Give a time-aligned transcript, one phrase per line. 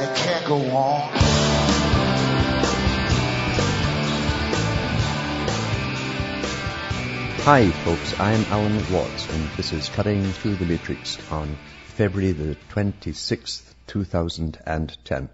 [0.00, 1.10] and it can't go on.
[7.42, 8.20] Hi, folks.
[8.20, 11.56] I'm Alan Watt, and this is Cutting Through the Matrix on
[11.86, 15.28] February the 26th, 2010.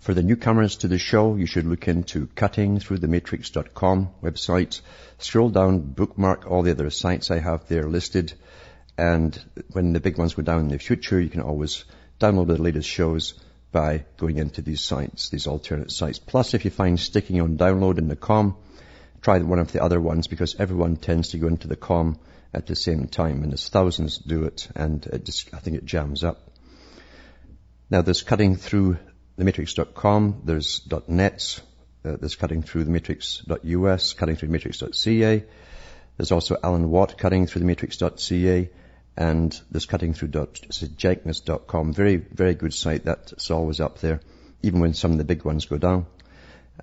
[0.00, 4.80] For the newcomers to the show, you should look into cuttingthroughthematrix.com website.
[5.18, 8.34] Scroll down, bookmark all the other sites I have there listed.
[8.98, 9.38] And
[9.72, 11.84] when the big ones go down in the future, you can always
[12.20, 13.34] download the latest shows
[13.76, 16.18] by going into these sites, these alternate sites.
[16.18, 18.56] Plus, if you find sticking on download in the com,
[19.20, 22.18] try one of the other ones because everyone tends to go into the com
[22.54, 25.84] at the same time and there's thousands do it and it just, I think it
[25.84, 26.40] jams up.
[27.90, 28.96] Now there's cutting through
[29.36, 31.60] the matrix.com, there's .net,
[32.02, 35.44] uh, there's cutting through the matrix.us, cutting through matrix.ca,
[36.16, 38.70] there's also Alan Watt cutting through the matrix.ca
[39.16, 40.28] and there's cutting through
[41.92, 43.04] Very, very good site.
[43.04, 44.20] That's always up there,
[44.62, 46.06] even when some of the big ones go down.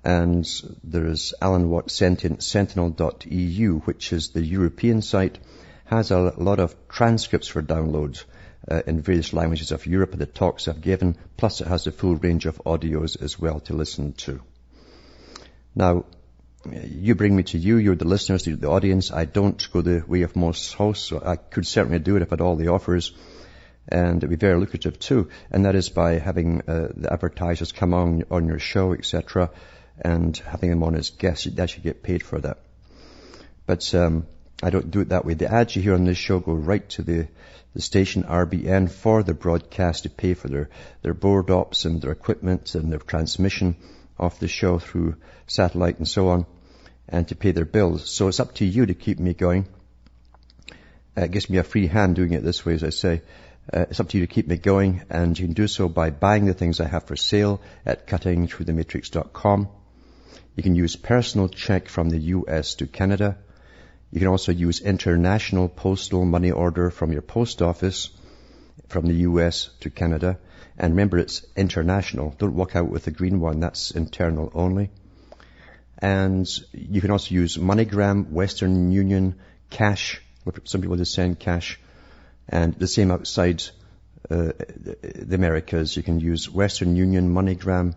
[0.04, 0.46] And
[0.82, 5.38] there is Alan Watt Sentinel.eu, which is the European site,
[5.84, 8.24] has a lot of transcripts for download
[8.68, 11.92] uh, in various languages of Europe of the talks I've given, plus it has a
[11.92, 14.40] full range of audios as well to listen to.
[15.74, 16.06] Now,
[16.72, 19.10] you bring me to you, you're the listeners, you're the audience.
[19.10, 22.32] I don't go the way of most hosts, so I could certainly do it if
[22.32, 23.12] I had all the offers
[23.86, 25.28] and it'd be very lucrative too.
[25.50, 29.50] And that is by having uh, the advertisers come on on your show, etc
[30.00, 32.58] and having them on as guests, you actually get paid for that.
[33.66, 34.26] But um,
[34.62, 35.34] I don't do it that way.
[35.34, 37.28] The ads you hear on this show go right to the,
[37.74, 40.68] the station RBN for the broadcast to pay for their,
[41.02, 43.76] their board ops and their equipment and their transmission
[44.18, 46.46] of the show through satellite and so on,
[47.08, 48.08] and to pay their bills.
[48.08, 49.66] So it's up to you to keep me going.
[51.16, 53.22] Uh, it gives me a free hand doing it this way, as I say.
[53.72, 56.10] Uh, it's up to you to keep me going, and you can do so by
[56.10, 59.68] buying the things I have for sale at cuttingthroughthematrix.com.
[60.56, 63.38] You can use personal check from the US to Canada.
[64.10, 68.10] You can also use international postal money order from your post office
[68.88, 70.38] from the US to Canada.
[70.78, 72.34] And remember, it's international.
[72.38, 73.60] Don't walk out with the green one.
[73.60, 74.90] That's internal only.
[75.98, 79.36] And you can also use MoneyGram, Western Union,
[79.70, 80.20] cash.
[80.64, 81.78] Some people just send cash.
[82.48, 83.62] And the same outside
[84.30, 85.96] uh, the Americas.
[85.96, 87.94] You can use Western Union, MoneyGram,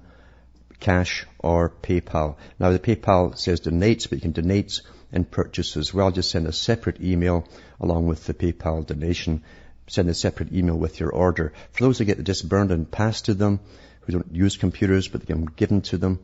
[0.79, 2.35] cash or PayPal.
[2.59, 4.81] Now the PayPal says donate, but you can donate
[5.11, 6.11] and purchase as well.
[6.11, 7.47] Just send a separate email
[7.79, 9.43] along with the PayPal donation.
[9.87, 11.53] Send a separate email with your order.
[11.71, 13.59] For those who get this burned and passed to them,
[14.01, 16.19] who don't use computers but they get them given to them,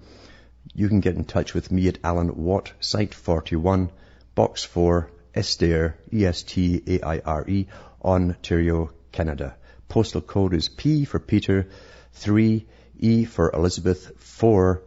[0.73, 3.91] you can get in touch with me at Alan Watt, Site 41,
[4.35, 7.67] Box 4, Estaire, E-S-T-A-I-R-E,
[8.03, 9.55] Ontario, Canada.
[9.89, 11.67] Postal code is P for Peter,
[12.13, 12.65] 3
[12.99, 14.81] E for Elizabeth, 4,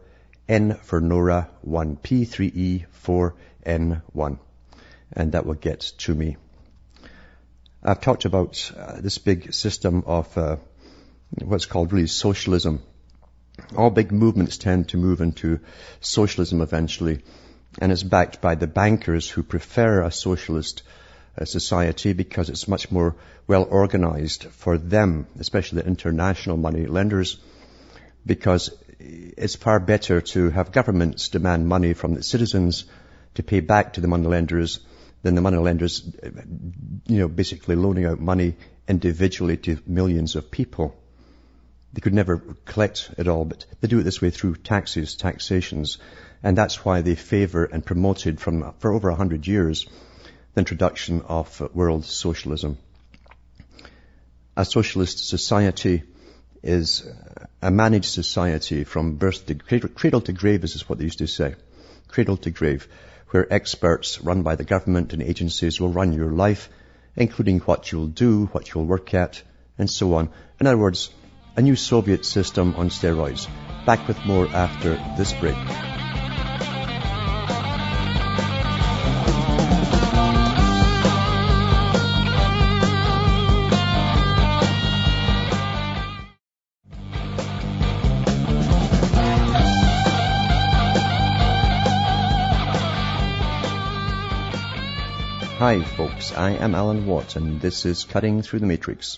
[0.49, 3.35] N for Nora, 1, P3E, 4,
[3.65, 4.39] N1.
[5.13, 6.37] And that will get to me.
[7.83, 10.57] I've talked about uh, this big system of uh,
[11.43, 12.81] what's called really socialism.
[13.75, 15.59] All big movements tend to move into
[15.99, 17.21] socialism eventually,
[17.79, 20.83] and it's backed by the bankers who prefer a socialist
[21.39, 23.15] uh, society because it's much more
[23.47, 27.39] well organized for them, especially the international money lenders
[28.25, 32.85] because it's far better to have governments demand money from the citizens
[33.35, 34.79] to pay back to the money lenders
[35.21, 36.03] than the money lenders,
[37.07, 38.55] you know, basically loaning out money
[38.87, 40.95] individually to millions of people.
[41.97, 45.97] They could never collect it all, but they do it this way through taxes, taxations,
[46.43, 49.87] and that's why they favor and promoted from, for over a hundred years,
[50.53, 52.77] the introduction of world socialism.
[54.55, 56.03] A socialist society
[56.61, 57.03] is
[57.63, 61.55] a managed society from birth to cradle, to grave, is what they used to say.
[62.07, 62.87] Cradle to grave,
[63.29, 66.69] where experts run by the government and agencies will run your life,
[67.15, 69.41] including what you'll do, what you'll work at,
[69.79, 70.29] and so on.
[70.59, 71.09] In other words,
[71.57, 73.49] a new Soviet system on steroids.
[73.87, 75.55] Back with more after this break.
[95.57, 99.17] Hi folks, I am Alan Watt, and this is Cutting Through the Matrix.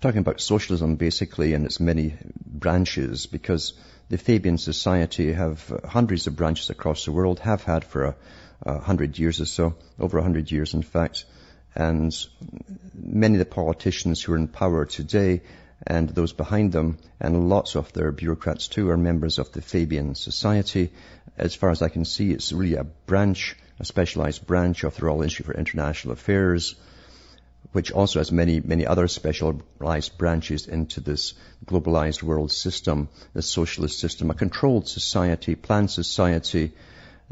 [0.00, 2.14] Talking about socialism basically and its many
[2.46, 3.72] branches because
[4.08, 8.16] the Fabian Society have uh, hundreds of branches across the world, have had for a,
[8.62, 11.24] a hundred years or so, over a hundred years in fact,
[11.74, 12.14] and
[12.94, 15.42] many of the politicians who are in power today
[15.86, 20.14] and those behind them, and lots of their bureaucrats too, are members of the Fabian
[20.14, 20.92] Society.
[21.36, 25.06] As far as I can see, it's really a branch a specialized branch of the
[25.06, 26.74] Royal Institute for International Affairs,
[27.72, 31.34] which also has many, many other specialized branches into this
[31.66, 36.72] globalized world system, the socialist system, a controlled society, planned society,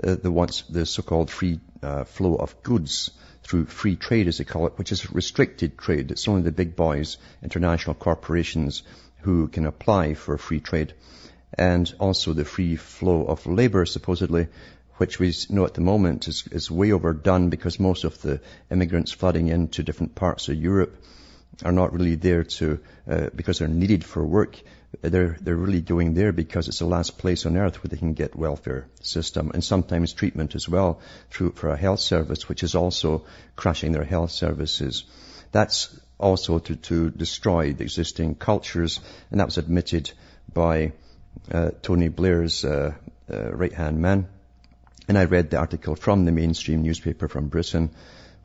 [0.02, 3.10] uh, the the so-called free uh, flow of goods
[3.42, 6.10] through free trade, as they call it, which is restricted trade.
[6.10, 8.82] It's only the big boys, international corporations,
[9.20, 10.94] who can apply for free trade.
[11.54, 14.48] And also the free flow of labor, supposedly,
[14.98, 18.40] which we know at the moment is, is way overdone because most of the
[18.70, 20.96] immigrants flooding into different parts of Europe
[21.64, 24.60] are not really there to, uh, because they're needed for work.
[25.02, 28.14] They're, they're really going there because it's the last place on earth where they can
[28.14, 31.00] get welfare system and sometimes treatment as well
[31.30, 35.04] through, for a health service, which is also crashing their health services.
[35.52, 39.00] That's also to, to destroy the existing cultures
[39.30, 40.10] and that was admitted
[40.52, 40.92] by
[41.52, 42.94] uh, Tony Blair's uh,
[43.30, 44.28] uh right-hand man
[45.08, 47.90] and I read the article from the mainstream newspaper from Britain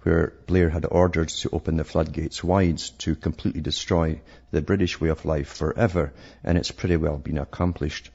[0.04, 4.19] where Blair had ordered to open the floodgates wide to completely destroy
[4.52, 6.13] the British way of life forever.
[6.44, 8.10] And it's pretty well been accomplished.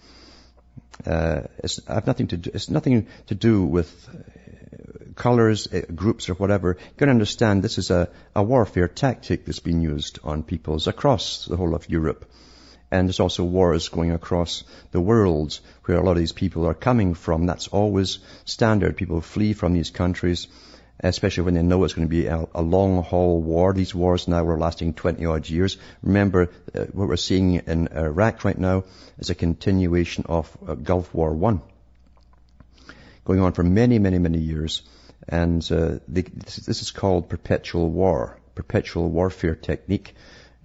[1.05, 6.29] Uh, it's, I've nothing to do, it's nothing to do with uh, colors, uh, groups
[6.29, 6.77] or whatever.
[6.81, 11.47] You can understand this is a, a warfare tactic that's been used on peoples across
[11.47, 12.29] the whole of Europe.
[12.91, 14.63] And there's also wars going across
[14.93, 17.47] the world where a lot of these people are coming from.
[17.47, 18.97] That's always standard.
[18.97, 20.47] People flee from these countries,
[21.01, 23.73] especially when they know it's going to be a, a long haul war.
[23.73, 25.79] These wars now are lasting 20 odd years.
[26.03, 28.85] Remember, uh, what we're seeing in Iraq right now
[29.19, 31.63] is a continuation of uh, Gulf War One,
[33.25, 34.83] going on for many, many, many years.
[35.29, 40.15] And uh, this, this is called perpetual war, perpetual warfare technique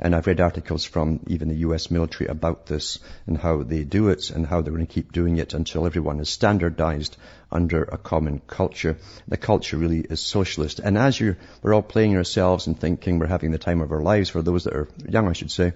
[0.01, 4.09] and I've read articles from even the US military about this and how they do
[4.09, 7.17] it and how they're going to keep doing it until everyone is standardized
[7.51, 8.97] under a common culture.
[9.27, 10.79] The culture really is socialist.
[10.79, 14.01] And as you, we're all playing ourselves and thinking we're having the time of our
[14.01, 15.73] lives, for those that are young, I should say,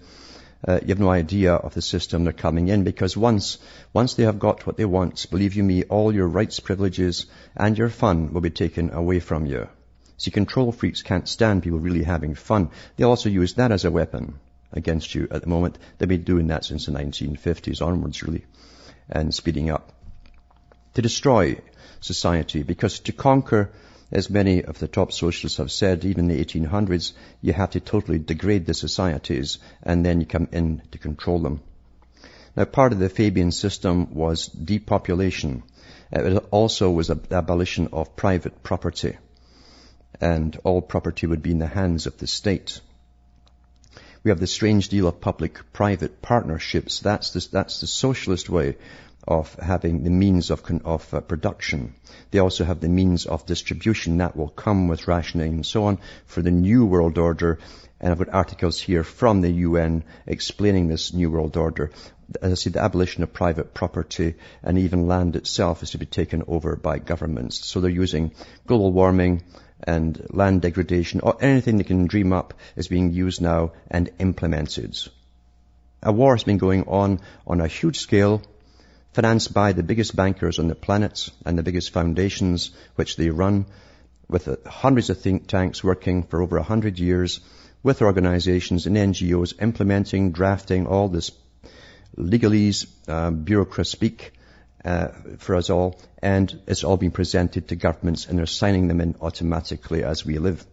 [0.68, 3.60] uh, you have no idea of the system they're coming in because once,
[3.94, 7.78] once they have got what they want, believe you me, all your rights, privileges, and
[7.78, 9.68] your fun will be taken away from you.
[10.18, 12.70] See, control freaks can't stand people really having fun.
[12.96, 14.40] They also use that as a weapon
[14.72, 15.78] against you at the moment.
[15.98, 18.46] They've been doing that since the 1950s onwards, really,
[19.10, 19.92] and speeding up.
[20.94, 21.60] To destroy
[22.00, 23.72] society, because to conquer,
[24.10, 27.82] as many of the top socialists have said, even in the 1800s, you have to
[27.82, 31.62] totally degrade the societies, and then you come in to control them.
[32.56, 35.64] Now, part of the Fabian system was depopulation.
[36.10, 39.18] It also was the abolition of private property
[40.22, 42.82] and all property would be in the hands of the state.
[44.24, 47.00] We have the strange deal of public-private partnerships.
[47.00, 48.76] That's the, that's the socialist way
[49.28, 51.96] of having the means of, of uh, production.
[52.32, 56.00] They also have the means of distribution that will come with rationing and so on
[56.26, 57.60] for the new world order.
[58.00, 61.92] And I've got articles here from the UN explaining this new world order.
[62.42, 66.06] As I said, the abolition of private property and even land itself is to be
[66.06, 67.66] taken over by governments.
[67.66, 68.32] So they're using
[68.68, 69.44] global warming,
[69.86, 74.98] and land degradation or anything they can dream up is being used now and implemented.
[76.04, 78.42] A war has been going on on a huge scale,
[79.14, 83.66] financed by the biggest bankers on the planet and the biggest foundations which they run,
[84.28, 87.40] with hundreds of think tanks working for over a hundred years,
[87.84, 91.32] with organizations and NGOs implementing, drafting all this
[92.18, 94.32] legalese, uh, speak,
[94.86, 95.08] uh,
[95.40, 99.16] for us all, and it's all been presented to governments and they're signing them in
[99.20, 100.66] automatically as we live.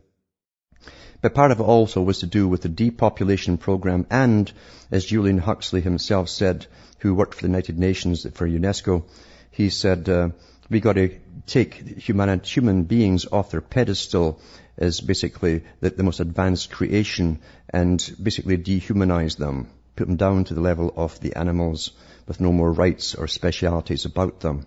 [1.22, 4.52] But part of it also was to do with the depopulation program and,
[4.90, 6.66] as Julian Huxley himself said,
[6.98, 9.04] who worked for the United Nations for UNESCO,
[9.50, 10.30] he said, uh,
[10.68, 14.40] we got to take human, human beings off their pedestal
[14.76, 17.40] as basically the, the most advanced creation
[17.70, 21.92] and basically dehumanize them, put them down to the level of the animals
[22.26, 24.66] with no more rights or specialities about them.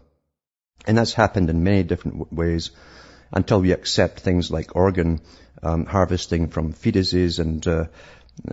[0.88, 2.72] And that's happened in many different ways
[3.32, 5.22] until we accept things like organ
[5.64, 7.86] um, harvesting from fetuses and uh,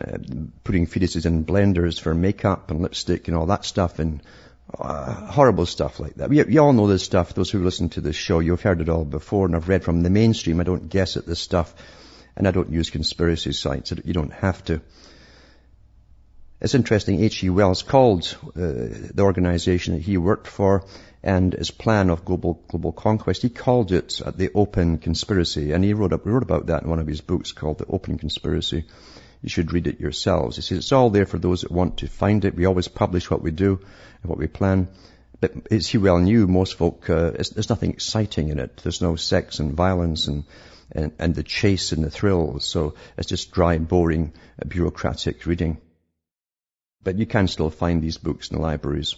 [0.00, 0.18] uh,
[0.64, 4.22] putting fetuses in blenders for makeup and lipstick and all that stuff and
[4.72, 6.32] Uh, horrible stuff like that.
[6.32, 7.34] You, you, all know this stuff.
[7.34, 10.02] Those who listen to this show, you've heard it all before, and I've read from
[10.02, 10.60] the mainstream.
[10.60, 11.74] I don't guess at this stuff,
[12.36, 13.92] and I don't use conspiracy sites.
[14.04, 14.80] You don't have to.
[16.62, 17.50] It's interesting, H.G.
[17.50, 20.84] Wells called uh, the organization that he worked for
[21.20, 25.72] and his plan of global, global conquest, he called it the open conspiracy.
[25.72, 28.16] And he wrote, up, wrote about that in one of his books called The Open
[28.16, 28.84] Conspiracy.
[29.42, 30.54] You should read it yourselves.
[30.54, 32.54] He says it's all there for those that want to find it.
[32.54, 33.80] We always publish what we do
[34.22, 34.86] and what we plan.
[35.40, 38.76] But as he well knew, most folk, uh, there's nothing exciting in it.
[38.84, 40.44] There's no sex and violence and,
[40.92, 42.64] and, and the chase and the thrills.
[42.64, 45.78] So it's just dry, boring, uh, bureaucratic reading.
[47.04, 49.16] But you can still find these books in the libraries.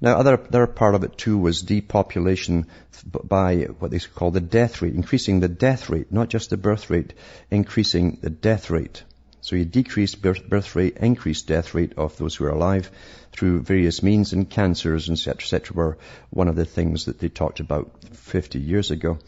[0.00, 2.66] Now, other, other part of it too was depopulation
[3.04, 6.90] by what they call the death rate, increasing the death rate, not just the birth
[6.90, 7.14] rate,
[7.50, 9.02] increasing the death rate.
[9.40, 12.90] So you decrease birth, birth rate, increase death rate of those who are alive
[13.32, 15.98] through various means, and cancers, etc., etc., were
[16.30, 19.18] one of the things that they talked about 50 years ago.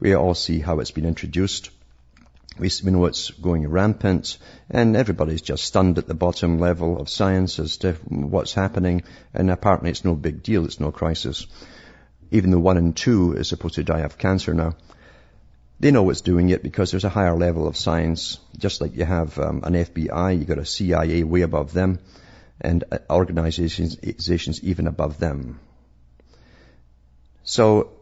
[0.00, 1.70] We all see how it's been introduced.
[2.58, 7.58] We, know it's going rampant and everybody's just stunned at the bottom level of science
[7.58, 11.46] as to what's happening and apparently it's no big deal, it's no crisis.
[12.30, 14.76] Even though one in two is supposed to die of cancer now.
[15.80, 18.38] They know what's doing it because there's a higher level of science.
[18.56, 21.98] Just like you have um, an FBI, you've got a CIA way above them
[22.60, 25.58] and uh, organizations, organizations even above them.
[27.42, 27.92] So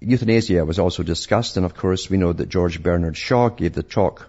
[0.00, 3.82] euthanasia was also discussed, and of course we know that George Bernard Shaw gave the
[3.82, 4.28] talk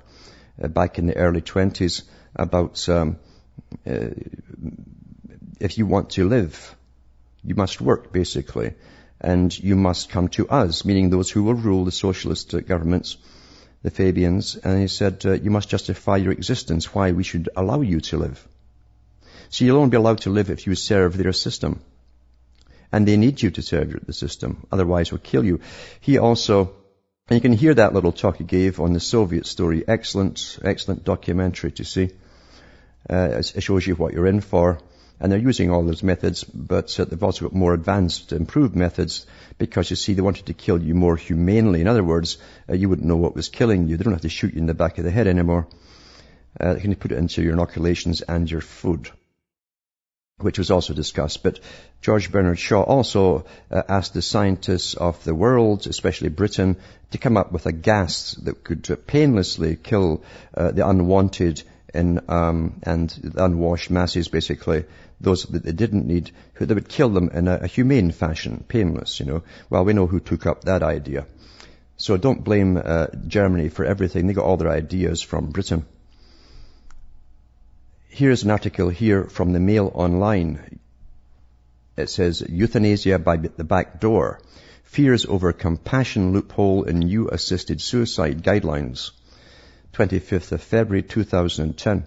[0.61, 2.03] uh, back in the early 20s
[2.35, 3.17] about um,
[3.87, 4.09] uh,
[5.59, 6.75] if you want to live,
[7.43, 8.73] you must work, basically,
[9.19, 13.17] and you must come to us, meaning those who will rule the socialist governments,
[13.83, 17.81] the Fabians, and he said, uh, you must justify your existence, why we should allow
[17.81, 18.47] you to live.
[19.49, 21.81] So you'll only be allowed to live if you serve their system
[22.91, 25.61] and they need you to serve the system, otherwise will kill you.
[25.99, 26.73] He also,
[27.29, 29.83] and you can hear that little talk he gave on the Soviet story.
[29.87, 32.09] Excellent, excellent documentary to see.
[33.09, 34.79] Uh, it shows you what you're in for.
[35.19, 39.27] And they're using all those methods, but uh, they've also got more advanced, improved methods
[39.59, 41.79] because you see, they wanted to kill you more humanely.
[41.79, 43.97] In other words, uh, you wouldn't know what was killing you.
[43.97, 45.67] They don't have to shoot you in the back of the head anymore.
[46.59, 49.11] Uh, they can put it into your inoculations and your food
[50.43, 51.43] which was also discussed.
[51.43, 51.59] But
[52.01, 56.77] George Bernard Shaw also uh, asked the scientists of the world, especially Britain,
[57.11, 60.23] to come up with a gas that could painlessly kill
[60.55, 64.85] uh, the unwanted in, um, and unwashed masses, basically,
[65.19, 68.63] those that they didn't need, who they would kill them in a, a humane fashion,
[68.67, 69.43] painless, you know.
[69.69, 71.25] Well, we know who took up that idea.
[71.97, 74.25] So don't blame uh, Germany for everything.
[74.25, 75.85] They got all their ideas from Britain.
[78.13, 80.81] Here's an article here from the Mail Online.
[81.95, 84.41] It says, euthanasia by the back door.
[84.83, 89.11] Fears over compassion loophole in new assisted suicide guidelines.
[89.93, 92.03] 25th of February 2010.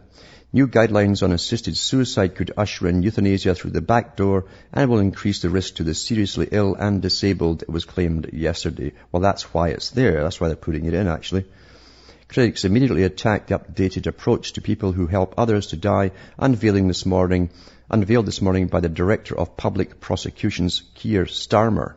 [0.53, 4.45] New guidelines on assisted suicide could usher in euthanasia through the back door
[4.75, 8.93] and will increase the risk to the seriously ill and disabled, it was claimed yesterday.
[9.11, 10.23] Well, that's why it's there.
[10.23, 11.47] That's why they're putting it in, actually.
[12.35, 17.07] Critics immediately attacked the updated approach to people who help others to die, unveiling this
[17.07, 17.49] morning,
[17.89, 21.95] unveiled this morning by the Director of Public Prosecutions, Keir Starmer.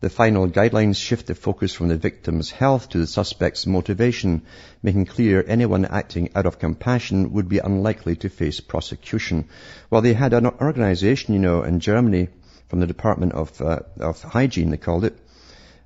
[0.00, 4.46] The final guidelines shift the focus from the victim's health to the suspect's motivation,
[4.82, 9.50] making clear anyone acting out of compassion would be unlikely to face prosecution.
[9.90, 12.28] Well, they had an organization, you know, in Germany
[12.68, 15.18] from the Department of, uh, of Hygiene, they called it,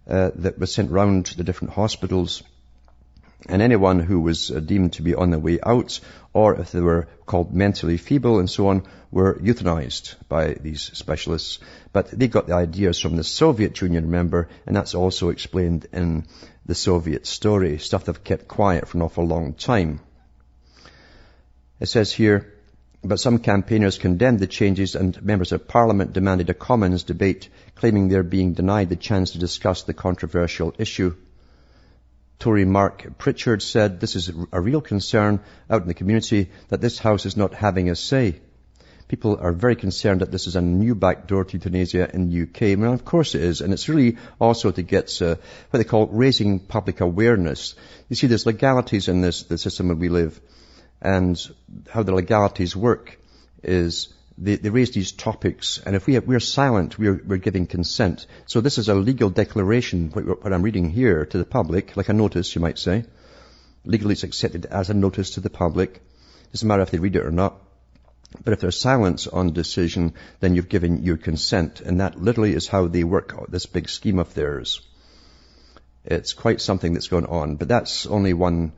[0.06, 2.44] uh, that was sent round to the different hospitals
[3.46, 6.00] and anyone who was uh, deemed to be on the way out,
[6.32, 11.58] or if they were called mentally feeble and so on, were euthanized by these specialists.
[11.92, 16.26] But they got the ideas from the Soviet Union, remember, and that's also explained in
[16.66, 20.00] the Soviet story, stuff they've kept quiet for an awful long time.
[21.80, 22.54] It says here,
[23.04, 28.08] but some campaigners condemned the changes and members of parliament demanded a commons debate, claiming
[28.08, 31.16] they're being denied the chance to discuss the controversial issue.
[32.42, 35.38] Tory Mark Pritchard said this is a real concern
[35.70, 38.40] out in the community that this House is not having a say.
[39.06, 42.76] People are very concerned that this is a new backdoor to euthanasia in the UK.
[42.76, 45.36] Well, of course it is, and it's really also to get uh,
[45.70, 47.76] what they call raising public awareness.
[48.08, 50.40] You see, there's legalities in this the system where we live,
[51.00, 51.40] and
[51.90, 53.20] how the legalities work
[53.62, 57.66] is they, they raise these topics, and if we have, we're silent, we're, we're giving
[57.66, 58.26] consent.
[58.46, 62.08] So this is a legal declaration, what, what I'm reading here to the public, like
[62.08, 63.04] a notice, you might say.
[63.84, 66.02] Legally it's accepted as a notice to the public.
[66.52, 67.60] Doesn't matter if they read it or not.
[68.44, 71.80] But if there's silence on decision, then you've given your consent.
[71.80, 74.80] And that literally is how they work this big scheme of theirs.
[76.04, 77.56] It's quite something that's going on.
[77.56, 78.72] But that's only one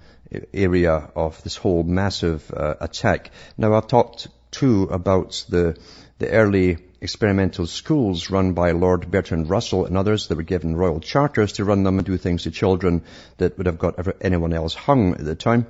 [0.53, 3.31] area of this whole massive uh, attack.
[3.57, 5.77] Now I've talked too about the,
[6.19, 11.01] the early experimental schools run by Lord Bertrand Russell and others that were given royal
[11.01, 13.03] charters to run them and do things to children
[13.37, 15.67] that would have got anyone else hung at the time.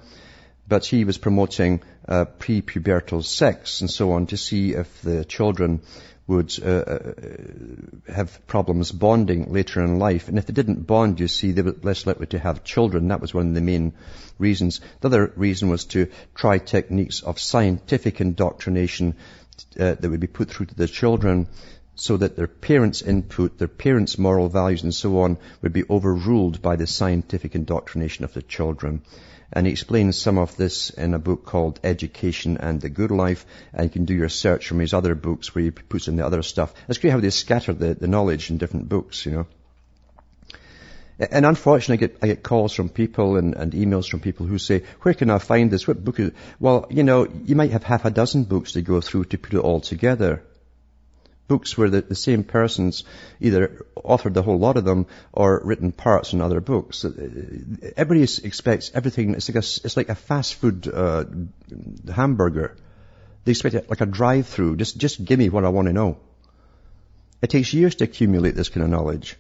[0.69, 5.81] But he was promoting uh, pre-pubertal sex and so on to see if the children
[6.27, 7.13] would uh, uh,
[8.13, 10.29] have problems bonding later in life.
[10.29, 13.09] And if they didn't bond, you see, they were less likely to have children.
[13.09, 13.93] That was one of the main
[14.39, 14.81] reasons.
[15.01, 19.17] The other reason was to try techniques of scientific indoctrination
[19.79, 21.47] uh, that would be put through to the children
[21.95, 26.61] so that their parents' input, their parents' moral values and so on would be overruled
[26.61, 29.03] by the scientific indoctrination of the children.
[29.55, 33.47] And he explains some of this in a book called Education and the Good Life.
[33.73, 36.27] And you can do your search from his other books where he puts in the
[36.27, 36.75] other stuff.
[36.89, 39.47] It's great how they scatter the, the knowledge in different books, you know.
[41.19, 44.59] And unfortunately, I get, I get calls from people and, and, emails from people who
[44.59, 45.87] say, where can I find this?
[45.87, 46.35] What book is it?
[46.59, 49.55] Well, you know, you might have half a dozen books to go through to put
[49.55, 50.43] it all together
[51.47, 53.05] books where the, the, same person's
[53.41, 57.05] either authored the whole lot of them or written parts in other books.
[57.05, 57.11] Uh,
[57.97, 59.35] everybody expects everything.
[59.35, 61.25] It's like a, it's like a fast food uh,
[62.13, 62.77] hamburger.
[63.45, 64.77] They expect it like a drive-through.
[64.77, 66.17] Just just give me what I want to know.
[67.43, 69.37] It takes years to accumulate this kind of knowledge.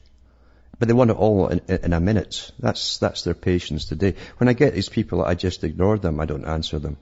[0.78, 2.50] But they want it all in, in a minute.
[2.58, 4.16] That's, that's their patience today.
[4.38, 6.20] When I get these people, I just ignore them.
[6.20, 6.96] I don't answer them.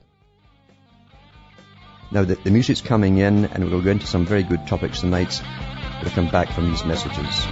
[2.12, 5.40] Now the, the music's coming in and we'll go into some very good topics tonight.
[6.02, 7.46] We'll come back from these messages.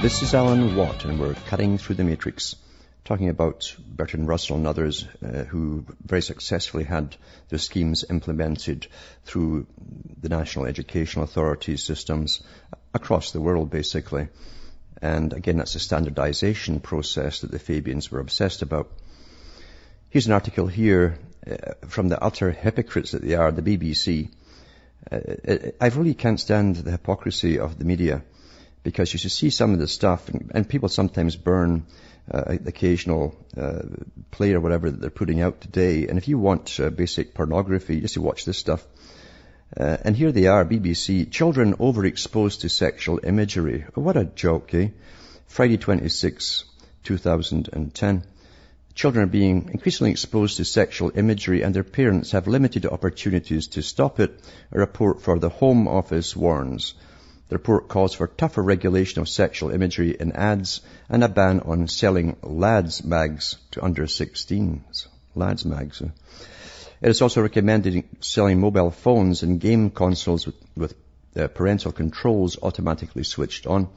[0.00, 2.56] This is Alan Watt and we're cutting through the matrix
[3.04, 7.16] talking about Bertrand Russell and others uh, who very successfully had
[7.48, 8.86] their schemes implemented
[9.24, 9.66] through
[10.20, 12.42] the national educational authority systems
[12.94, 14.28] across the world, basically.
[15.02, 18.90] And again, that's a standardization process that the Fabians were obsessed about.
[20.10, 24.30] Here's an article here uh, from the utter hypocrites that they are, the BBC.
[25.10, 28.22] Uh, I really can't stand the hypocrisy of the media
[28.82, 31.86] because you should see some of the stuff and, and people sometimes burn
[32.30, 33.82] uh, the occasional uh,
[34.30, 36.06] play or whatever that they're putting out today.
[36.06, 38.86] And if you want uh, basic pornography, just to watch this stuff.
[39.76, 43.84] Uh, and here they are, BBC, children overexposed to sexual imagery.
[43.94, 44.88] What a joke, eh?
[45.46, 46.64] Friday 26,
[47.04, 48.22] 2010.
[48.94, 53.82] Children are being increasingly exposed to sexual imagery and their parents have limited opportunities to
[53.82, 54.40] stop it,
[54.72, 56.94] a report for the Home Office warns.
[57.50, 61.88] The report calls for tougher regulation of sexual imagery in ads and a ban on
[61.88, 65.08] selling lads mags to under 16s.
[65.34, 66.00] Lads mags.
[66.00, 66.12] It
[67.08, 70.94] is also recommended selling mobile phones and game consoles with, with
[71.36, 73.88] uh, parental controls automatically switched on.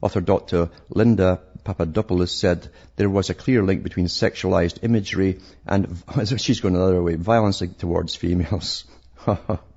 [0.00, 0.70] Author Dr.
[0.88, 6.00] Linda Papadopoulos said there was a clear link between sexualized imagery and,
[6.36, 8.84] she's going another way, violence towards females.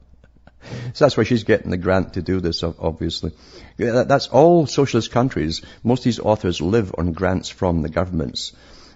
[0.94, 3.32] So that's why she's getting the grant to do this, obviously.
[3.78, 5.62] That's all socialist countries.
[5.84, 8.54] Most of these authors live on grants from the governments.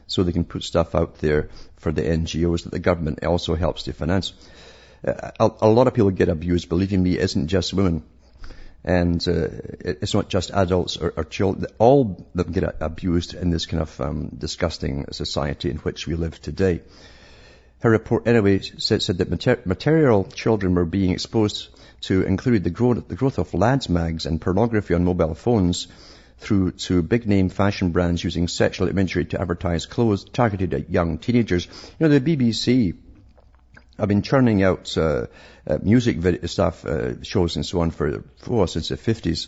[0.08, 3.84] So they can put stuff out there for the NGOs that the government also helps
[3.84, 4.34] to finance.
[5.06, 8.04] Uh, a, lot of people get abused, believing me, isn't just women.
[8.84, 9.48] And uh,
[9.80, 11.68] it's not just adults or, or, children.
[11.78, 16.16] All of them get abused in this kind of um, disgusting society in which we
[16.16, 16.82] live today.
[17.82, 21.70] Her report anyway said, said that mater- material children were being exposed
[22.02, 25.88] to include the growth, the growth of lads mags and pornography on mobile phones
[26.40, 31.18] through to big name fashion brands using sexual imagery to advertise clothes targeted at young
[31.18, 31.68] teenagers.
[32.00, 32.96] You know, the BBC
[33.98, 35.28] have been churning out uh,
[35.68, 39.48] uh, music video stuff, uh, shows and so on for, for since the 50s.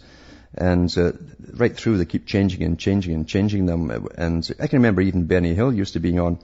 [0.53, 1.13] And uh,
[1.53, 3.89] right through they keep changing and changing and changing them.
[4.17, 6.39] And I can remember even Benny Hill used to be on.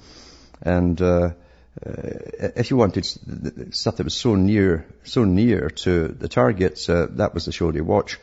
[0.62, 1.32] And uh,
[1.86, 3.06] uh, if you wanted
[3.76, 7.72] stuff that was so near, so near to the target, uh, that was the show
[7.72, 8.20] to watch.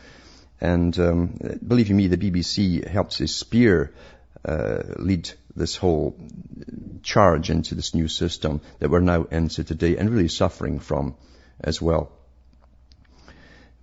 [0.61, 3.93] And um, believe me, the BBC helped to spear,
[4.45, 6.17] uh, lead this whole
[7.03, 11.15] charge into this new system that we're now into today and really suffering from
[11.61, 12.11] as well.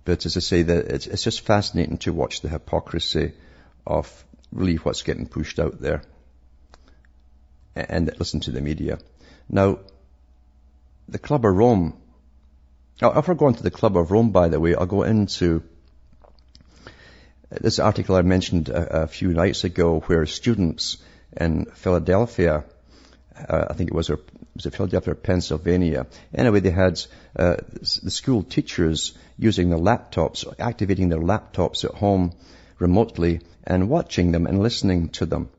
[0.04, 3.32] But as I say, it's, it's just fascinating to watch the hypocrisy
[3.86, 6.02] of really what's getting pushed out there
[7.74, 8.98] and listen to the media.
[9.48, 9.80] Now,
[11.08, 11.94] the Club of Rome.
[13.00, 15.62] If we're going to the Club of Rome, by the way, I'll go into
[17.60, 20.98] this article I mentioned a, a few nights ago where students
[21.36, 22.64] in Philadelphia,
[23.48, 24.20] uh, I think it was, or,
[24.54, 26.06] was it Philadelphia or Pennsylvania?
[26.34, 27.00] Anyway, they had
[27.36, 32.32] uh, the school teachers using their laptops, activating their laptops at home
[32.78, 35.50] remotely and watching them and listening to them.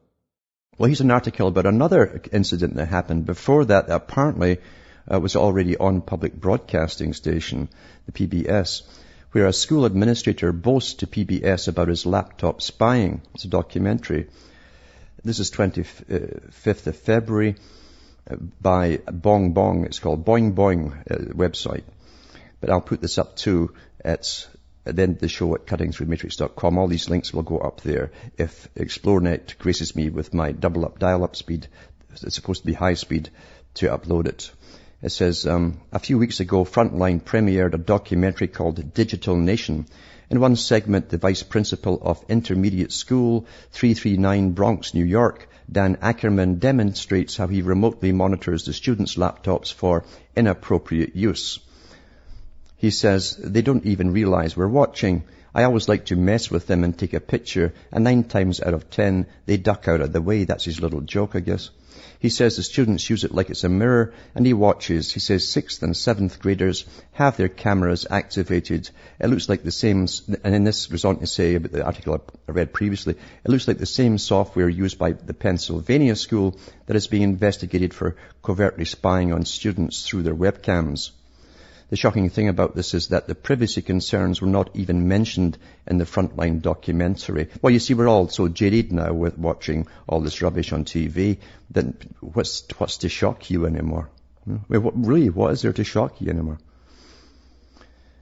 [0.75, 4.57] Well, here's an article about another incident that happened before that, that apparently
[5.11, 7.69] uh, was already on public broadcasting station,
[8.07, 8.81] the PBS,
[9.33, 13.21] where a school administrator boasts to PBS about his laptop spying.
[13.35, 14.29] It's a documentary.
[15.23, 17.55] This is 25th of February
[18.29, 19.85] uh, by Bong Bong.
[19.85, 21.83] It's called Boing Boing uh, website.
[22.61, 24.47] But I'll put this up too at
[24.85, 26.77] at the show at cuttingthroughmatrix.com.
[26.77, 28.11] All these links will go up there.
[28.37, 31.67] If Xplornet graces me with my double up dial-up speed,
[32.11, 33.29] it's supposed to be high speed,
[33.75, 34.51] to upload it.
[35.01, 39.85] It says, um, a few weeks ago, Frontline premiered a documentary called Digital Nation.
[40.29, 46.59] In one segment, the vice principal of Intermediate School 339 Bronx, New York, Dan Ackerman
[46.59, 51.59] demonstrates how he remotely monitors the students' laptops for inappropriate use.
[52.83, 55.23] He says, they don't even realize we're watching.
[55.55, 58.73] I always like to mess with them and take a picture, and nine times out
[58.73, 60.43] of ten, they duck out of the way.
[60.43, 61.69] That's his little joke, I guess.
[62.19, 65.13] He says the students use it like it's a mirror, and he watches.
[65.13, 68.89] He says sixth and seventh graders have their cameras activated.
[69.17, 70.05] It looks like the same,
[70.43, 73.15] and in this goes on to say about the article I read previously,
[73.45, 77.93] it looks like the same software used by the Pennsylvania school that is being investigated
[77.93, 81.11] for covertly spying on students through their webcams.
[81.89, 85.97] The shocking thing about this is that the privacy concerns were not even mentioned in
[85.97, 87.49] the Frontline documentary.
[87.61, 91.37] Well, you see, we're all so jaded now with watching all this rubbish on TV
[91.71, 91.85] that
[92.21, 94.09] what's, what's to shock you anymore?
[94.67, 96.59] What, really, what is there to shock you anymore?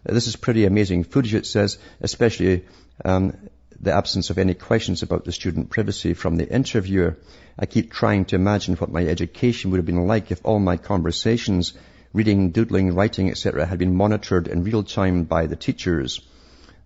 [0.03, 2.65] This is pretty amazing footage, it says, especially
[3.05, 3.37] um,
[3.79, 7.17] the absence of any questions about the student privacy from the interviewer.
[7.57, 10.77] I keep trying to imagine what my education would have been like if all my
[10.77, 11.73] conversations
[12.13, 16.21] reading, doodling, writing, etc., had been monitored in real time by the teachers.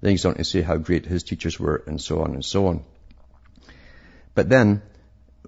[0.01, 2.67] Then he's on to say how great his teachers were, and so on and so
[2.67, 2.83] on.
[4.33, 4.81] But then,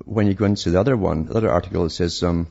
[0.05, 2.47] when you go into the other one, the other article, it says, um,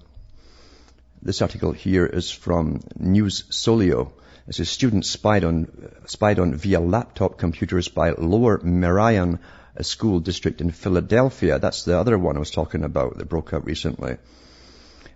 [1.23, 4.13] this article here is from News Solio.
[4.47, 9.41] It says students spied on, spied on via laptop computers by Lower Merion,
[9.75, 11.59] a school district in Philadelphia.
[11.59, 14.19] That's the other one I was talking about that broke out recently.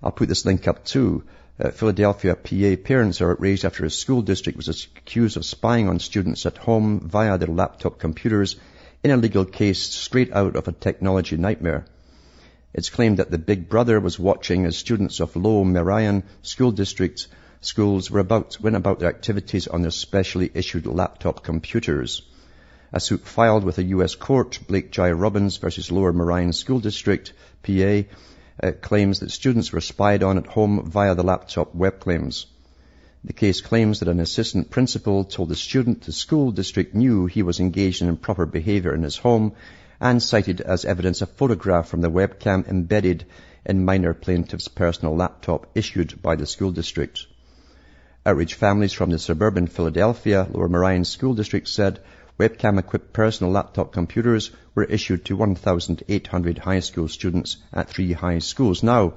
[0.03, 1.25] I'll put this link up too.
[1.61, 5.99] Uh, Philadelphia, PA parents are outraged after a school district was accused of spying on
[5.99, 8.57] students at home via their laptop computers
[9.05, 11.85] in a legal case straight out of a technology nightmare.
[12.73, 17.29] It's claimed that the big brother was watching as students of Low Merion School District
[17.61, 22.23] schools were about, went about their activities on their specially issued laptop computers.
[22.91, 24.15] A suit filed with a U.S.
[24.15, 25.13] court, Blake J.
[25.13, 28.05] Robbins versus Lower Merion School District, PA,
[28.63, 32.47] uh, claims that students were spied on at home via the laptop web claims.
[33.25, 37.43] The case claims that an assistant principal told the student the school district knew he
[37.43, 39.53] was engaged in improper behavior in his home
[40.01, 43.27] and cited as evidence a photograph from the webcam embedded
[43.67, 47.27] in minor plaintiff's personal laptop issued by the school district.
[48.25, 52.01] Outraged families from the suburban Philadelphia Lower Merion School District said
[52.41, 58.83] Webcam-equipped personal laptop computers were issued to 1,800 high school students at three high schools.
[58.83, 59.13] Now,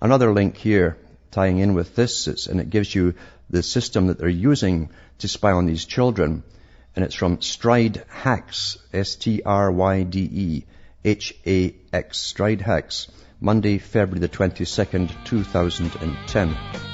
[0.00, 0.96] another link here
[1.30, 3.12] tying in with this, is, and it gives you
[3.50, 6.44] the system that they're using to spy on these children.
[6.96, 10.64] And it's from Stryde Hax, S-T-R-Y-D-E,
[11.04, 16.87] H-A-X, Stryde Hax, Monday, February the 22nd, 2010.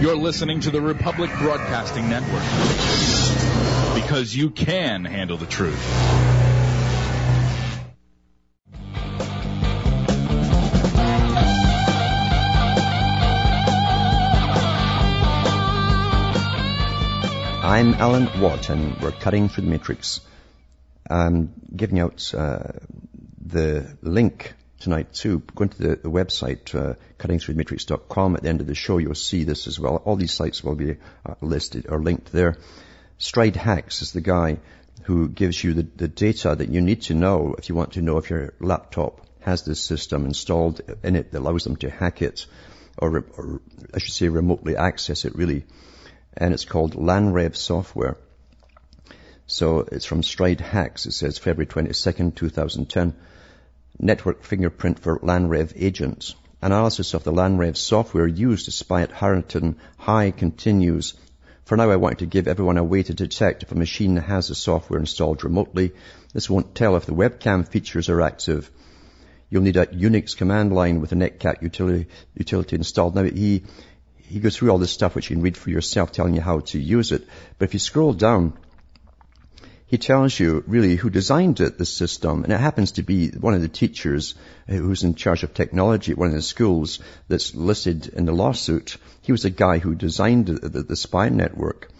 [0.00, 2.44] You're listening to the Republic Broadcasting Network
[4.00, 5.84] because you can handle the truth.
[17.64, 20.20] I'm Alan Watt, and we're cutting through the matrix.
[21.10, 22.70] I'm giving out uh,
[23.44, 25.42] the link tonight too.
[25.54, 26.94] Go into the, the website, uh.
[27.20, 29.96] At the end of the show, you'll see this as well.
[29.96, 32.58] All these sites will be uh, listed or linked there.
[33.18, 34.58] Stryde Hax is the guy
[35.04, 38.02] who gives you the, the data that you need to know if you want to
[38.02, 42.22] know if your laptop has this system installed in it that allows them to hack
[42.22, 42.46] it,
[42.98, 43.60] or, or
[43.94, 45.64] I should say remotely access it really.
[46.36, 48.16] And it's called LanRev software.
[49.46, 51.06] So it's from Stryde Hax.
[51.06, 53.14] It says February 22nd, 2010.
[54.00, 56.36] Network fingerprint for LANREV agents.
[56.62, 61.14] Analysis of the LANREV software used to spy at Harriton High continues.
[61.64, 64.48] For now, I want to give everyone a way to detect if a machine has
[64.48, 65.92] the software installed remotely.
[66.32, 68.70] This won't tell if the webcam features are active.
[69.50, 73.16] You'll need a Unix command line with a netcat utility, utility installed.
[73.16, 73.64] Now, he,
[74.16, 76.60] he goes through all this stuff which you can read for yourself telling you how
[76.60, 77.26] to use it.
[77.58, 78.56] But if you scroll down,
[79.88, 83.54] he tells you really who designed it, the system, and it happens to be one
[83.54, 84.34] of the teachers
[84.66, 88.98] who's in charge of technology at one of the schools that's listed in the lawsuit.
[89.22, 91.90] He was the guy who designed the, the, the spy network.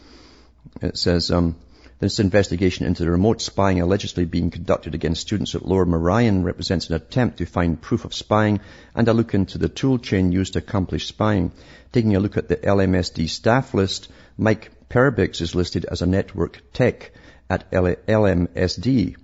[0.82, 1.56] It says, um,
[1.98, 6.90] this investigation into the remote spying allegedly being conducted against students at Lower Merion represents
[6.90, 8.60] an attempt to find proof of spying
[8.94, 11.52] and a look into the tool chain used to accomplish spying.
[11.90, 16.60] Taking a look at the LMSD staff list, Mike Perbix is listed as a network
[16.74, 17.12] tech
[17.50, 19.16] at LMSD.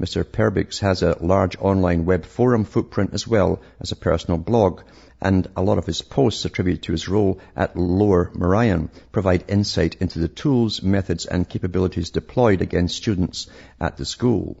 [0.00, 0.24] Mr.
[0.24, 4.80] Perbix has a large online web forum footprint as well as a personal blog,
[5.20, 9.96] and a lot of his posts attributed to his role at Lower Merion provide insight
[10.00, 13.46] into the tools, methods, and capabilities deployed against students
[13.78, 14.56] at the school.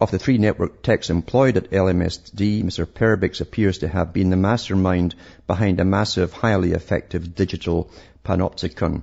[0.00, 2.86] Of the three network techs employed at LMSD, Mr.
[2.86, 5.14] Perbix appears to have been the mastermind
[5.46, 7.90] behind a massive, highly effective digital
[8.24, 9.02] panopticon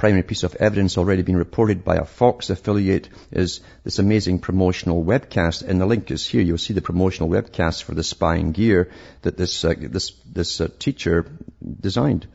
[0.00, 5.04] primary piece of evidence already been reported by a Fox affiliate is this amazing promotional
[5.04, 5.62] webcast.
[5.62, 6.40] And the link is here.
[6.40, 8.88] You'll see the promotional webcast for the spying gear
[9.20, 11.26] that this, uh, this, this uh, teacher
[11.82, 12.26] designed.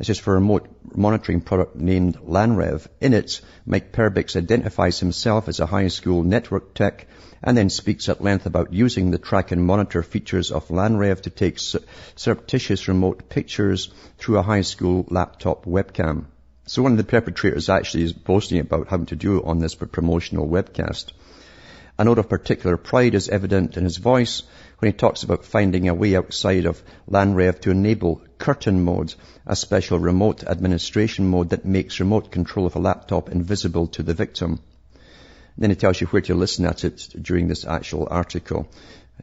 [0.00, 2.88] It's just for a remote monitoring product named LANREV.
[3.00, 7.06] In it, Mike Perbix identifies himself as a high school network tech
[7.40, 11.30] and then speaks at length about using the track and monitor features of LANREV to
[11.30, 16.24] take surreptitious remote pictures through a high school laptop webcam.
[16.72, 19.74] So one of the perpetrators actually is boasting about having to do it on this
[19.74, 21.12] promotional webcast.
[21.98, 24.42] A note of particular pride is evident in his voice
[24.78, 29.12] when he talks about finding a way outside of LANREV to enable curtain mode,
[29.46, 34.14] a special remote administration mode that makes remote control of a laptop invisible to the
[34.14, 34.58] victim.
[35.58, 38.66] Then he tells you where to listen at it during this actual article.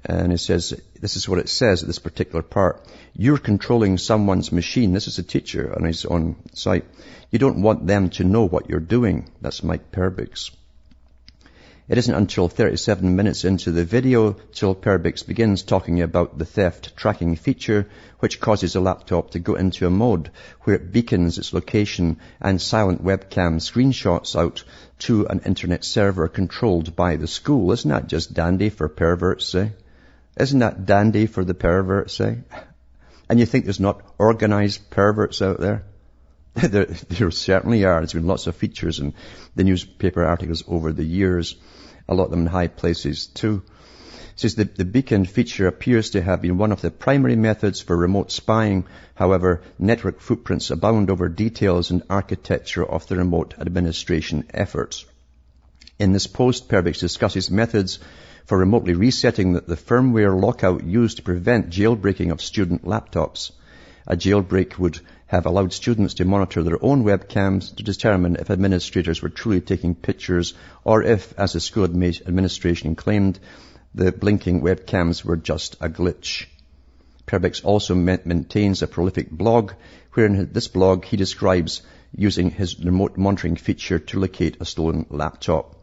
[0.05, 2.85] And it says, this is what it says at this particular part.
[3.15, 4.93] You're controlling someone's machine.
[4.93, 6.85] This is a teacher on his own site.
[7.31, 9.29] You don't want them to know what you're doing.
[9.39, 10.49] That's Mike Perbix.
[11.87, 16.95] It isn't until 37 minutes into the video till Perbix begins talking about the theft
[16.95, 17.87] tracking feature,
[18.19, 22.59] which causes a laptop to go into a mode where it beacons its location and
[22.59, 24.63] silent webcam screenshots out
[24.99, 27.71] to an internet server controlled by the school.
[27.71, 29.69] Isn't that just dandy for perverts, eh?
[30.39, 32.35] Isn't that dandy for the perverts, eh?
[33.29, 35.83] And you think there's not organized perverts out there?
[36.67, 37.99] there, there certainly are.
[37.99, 39.13] There's been lots of features in
[39.55, 41.55] the newspaper articles over the years
[42.09, 43.61] a lot of them in high places too.
[44.35, 47.95] Says the, the beacon feature appears to have been one of the primary methods for
[47.95, 48.85] remote spying.
[49.13, 55.05] However, network footprints abound over details and architecture of the remote administration efforts.
[55.99, 57.99] In this post, Perbix discusses methods
[58.45, 63.51] for remotely resetting the, the firmware lockout used to prevent jailbreaking of student laptops.
[64.07, 69.21] A jailbreak would have allowed students to monitor their own webcams to determine if administrators
[69.21, 73.39] were truly taking pictures or if, as the school administration claimed,
[73.93, 76.47] the blinking webcams were just a glitch.
[77.27, 79.73] Perbix also maintains a prolific blog,
[80.13, 81.83] where in this blog he describes
[82.15, 85.75] using his remote monitoring feature to locate a stolen laptop.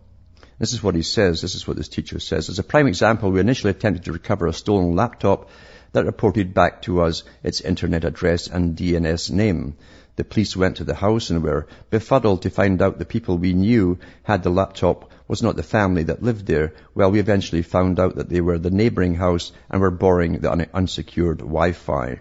[0.58, 1.40] This is what he says.
[1.40, 2.48] This is what this teacher says.
[2.48, 5.50] As a prime example, we initially attempted to recover a stolen laptop
[5.96, 9.76] that reported back to us its internet address and DNS name.
[10.16, 13.54] The police went to the house and were befuddled to find out the people we
[13.54, 16.74] knew had the laptop was not the family that lived there.
[16.94, 20.68] Well, we eventually found out that they were the neighboring house and were borrowing the
[20.74, 22.20] unsecured Wi-Fi.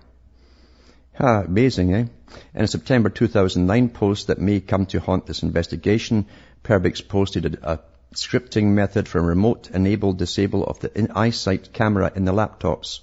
[1.20, 2.06] Ah, amazing, eh?
[2.54, 6.28] In a September 2009 post that may come to haunt this investigation,
[6.64, 7.80] Perbix posted a, a
[8.14, 13.02] scripting method for remote enable disable of the iSight camera in the laptops.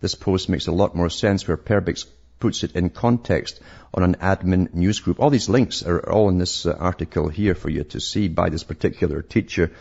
[0.00, 2.06] This post makes a lot more sense where Perbix
[2.38, 3.60] puts it in context
[3.92, 5.20] on an admin news group.
[5.20, 8.48] All these links are all in this uh, article here for you to see by
[8.48, 9.72] this particular teacher.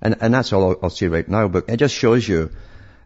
[0.00, 2.50] And, and that's all I'll, I'll say right now, but it just shows you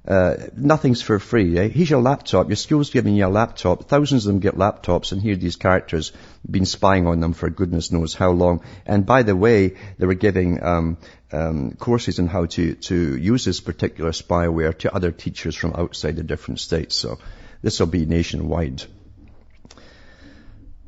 [0.06, 1.58] uh, nothing's for free.
[1.58, 1.68] Eh?
[1.68, 2.48] Here's your laptop.
[2.48, 3.88] Your school's giving you a laptop.
[3.88, 6.12] Thousands of them get laptops, and here these characters
[6.48, 8.62] been spying on them for goodness knows how long.
[8.86, 10.98] And by the way, they were giving um,
[11.32, 16.14] um, courses on how to to use this particular spyware to other teachers from outside
[16.14, 16.94] the different states.
[16.94, 17.18] So
[17.62, 18.84] this will be nationwide.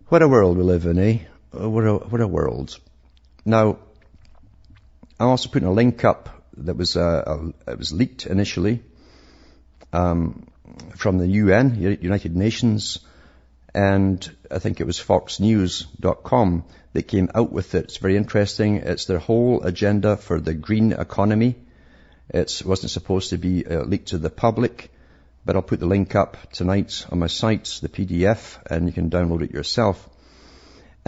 [0.07, 1.19] What a world we live in, eh?
[1.51, 2.79] What a, what a world.
[3.45, 3.79] Now,
[5.19, 6.29] I'm also putting a link up
[6.59, 8.83] that was, uh, it was leaked initially
[9.93, 10.47] um,
[10.97, 13.01] from the UN, United Nations,
[13.75, 17.85] and I think it was FoxNews.com that came out with it.
[17.85, 18.77] It's very interesting.
[18.77, 21.57] It's their whole agenda for the green economy.
[22.31, 24.91] It wasn't supposed to be uh, leaked to the public,
[25.45, 29.11] but I'll put the link up tonight on my site, the PDF, and you can
[29.11, 30.09] download it yourself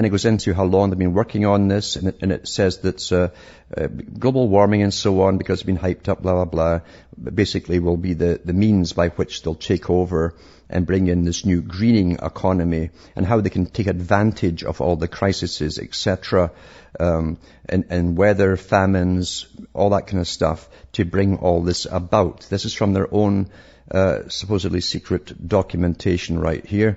[0.01, 2.49] and it goes into how long they've been working on this, and it, and it
[2.49, 3.29] says that uh,
[3.77, 6.81] uh, global warming and so on, because it's been hyped up, blah, blah, blah,
[7.23, 10.35] basically will be the, the means by which they'll take over
[10.71, 14.97] and bring in this new greening economy and how they can take advantage of all
[14.97, 16.51] the crises, etc.,
[16.99, 17.37] um,
[17.69, 22.47] and, and weather, famines, all that kind of stuff to bring all this about.
[22.49, 23.51] This is from their own
[23.91, 26.97] uh, supposedly secret documentation right here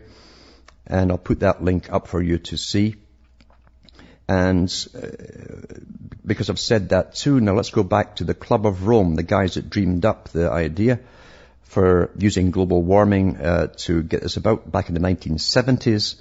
[0.88, 2.96] and I'll put that link up for you to see.
[4.28, 5.08] And uh,
[6.26, 9.24] because I've said that too, now let's go back to the Club of Rome, the
[9.24, 11.00] guys that dreamed up the idea
[11.63, 16.15] for using global warming uh, to get this about back in the 1970s.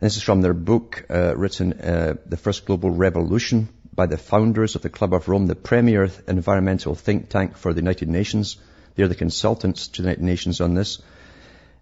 [0.00, 4.74] This is from their book uh, written, uh, The First Global Revolution, by the founders
[4.76, 8.56] of the Club of Rome, the premier environmental think tank for the United Nations.
[8.94, 11.00] They're the consultants to the United Nations on this.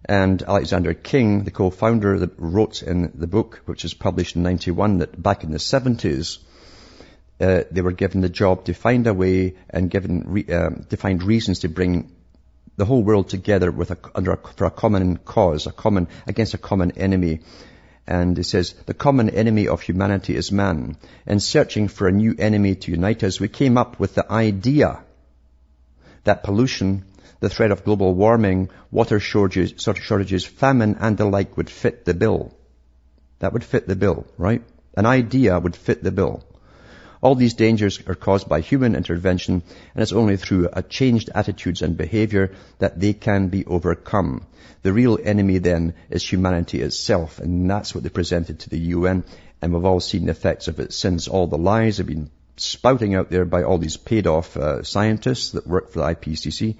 [0.05, 5.21] And Alexander King, the co-founder, wrote in the book, which was published in 91, that
[5.21, 6.39] back in the 70s,
[7.41, 10.97] uh, they were given the job to find a way and given re, um, to
[10.97, 12.11] find reasons to bring
[12.75, 16.53] the whole world together with a, under a, for a common cause, a common against
[16.53, 17.41] a common enemy.
[18.07, 20.97] And he says the common enemy of humanity is man.
[21.27, 25.03] In searching for a new enemy to unite us, we came up with the idea
[26.23, 27.05] that pollution
[27.39, 32.13] the threat of global warming, water shortages, shortages, famine, and the like would fit the
[32.13, 32.53] bill.
[33.39, 34.61] That would fit the bill, right?
[34.95, 36.43] An idea would fit the bill.
[37.21, 39.61] All these dangers are caused by human intervention,
[39.93, 44.45] and it's only through a changed attitudes and behavior that they can be overcome.
[44.83, 49.25] The real enemy then is humanity itself, and that's what they presented to the UN,
[49.61, 53.15] and we've all seen the effects of it since all the lies have been spouting
[53.15, 56.75] out there by all these paid off uh, scientists that work for the IPCC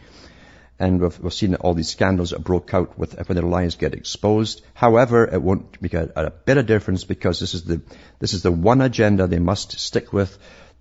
[0.79, 3.93] and we've, we've, seen all these scandals that broke out with when their lies get
[3.93, 4.61] exposed.
[4.73, 7.81] However, it won't make a, a, bit of difference because this is the
[8.19, 10.37] this is the one agenda they must stick with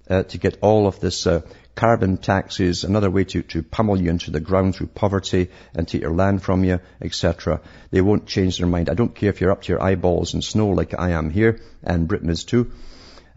[0.09, 1.43] uh, to get all of this uh,
[1.75, 6.03] carbon taxes, another way to, to pummel you into the ground through poverty and take
[6.03, 7.61] your land from you, etc.
[7.91, 8.89] They won't change their mind.
[8.89, 11.61] I don't care if you're up to your eyeballs in snow like I am here,
[11.83, 12.73] and Britain is too.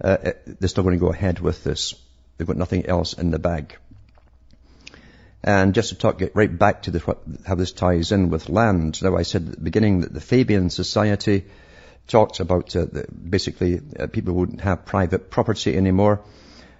[0.03, 1.93] Uh, they're still going to go ahead with this.
[2.37, 3.77] They've got nothing else in the bag.
[5.43, 9.01] And just to talk, get right back to the, how this ties in with land.
[9.01, 11.45] Now I said at the beginning that the Fabian Society
[12.07, 12.85] talked about uh,
[13.29, 16.21] basically uh, people wouldn't have private property anymore.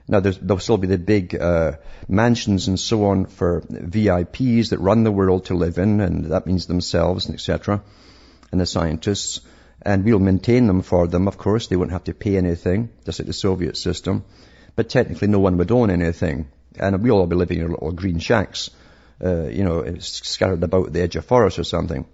[0.08, 1.74] Now there'll still be the big uh,
[2.08, 6.45] mansions and so on for VIPs that run the world to live in, and that
[6.45, 7.82] means themselves and etc.
[8.52, 9.39] And the scientists,
[9.82, 11.28] and we'll maintain them for them.
[11.28, 14.26] Of course, they won't have to pay anything, just like the Soviet system.
[14.76, 16.47] But technically, no one would own anything.
[16.79, 18.69] And we'll all be living in little green shacks,
[19.23, 22.05] uh, you know, scattered about the edge of forest or something.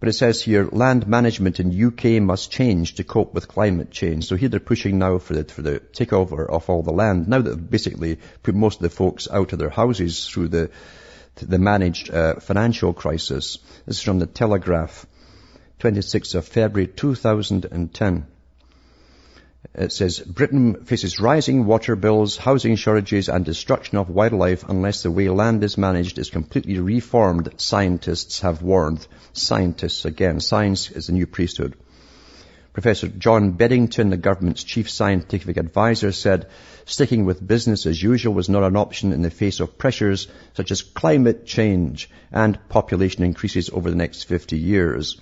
[0.00, 4.26] But it says here, land management in UK must change to cope with climate change.
[4.26, 7.26] So here they're pushing now for the, for the takeover of all the land.
[7.26, 10.70] Now that they've basically put most of the folks out of their houses through the,
[11.36, 13.58] the managed uh, financial crisis.
[13.86, 15.04] This is from the Telegraph,
[15.80, 18.26] 26th of February 2010.
[19.78, 25.02] Uh, it says, Britain faces rising water bills, housing shortages and destruction of wildlife unless
[25.02, 29.06] the way land is managed is completely reformed, scientists have warned.
[29.32, 30.40] Scientists again.
[30.40, 31.76] Science is the new priesthood.
[32.72, 36.46] Professor John Beddington, the government's chief scientific advisor, said
[36.84, 40.70] sticking with business as usual was not an option in the face of pressures such
[40.70, 45.20] as climate change and population increases over the next 50 years.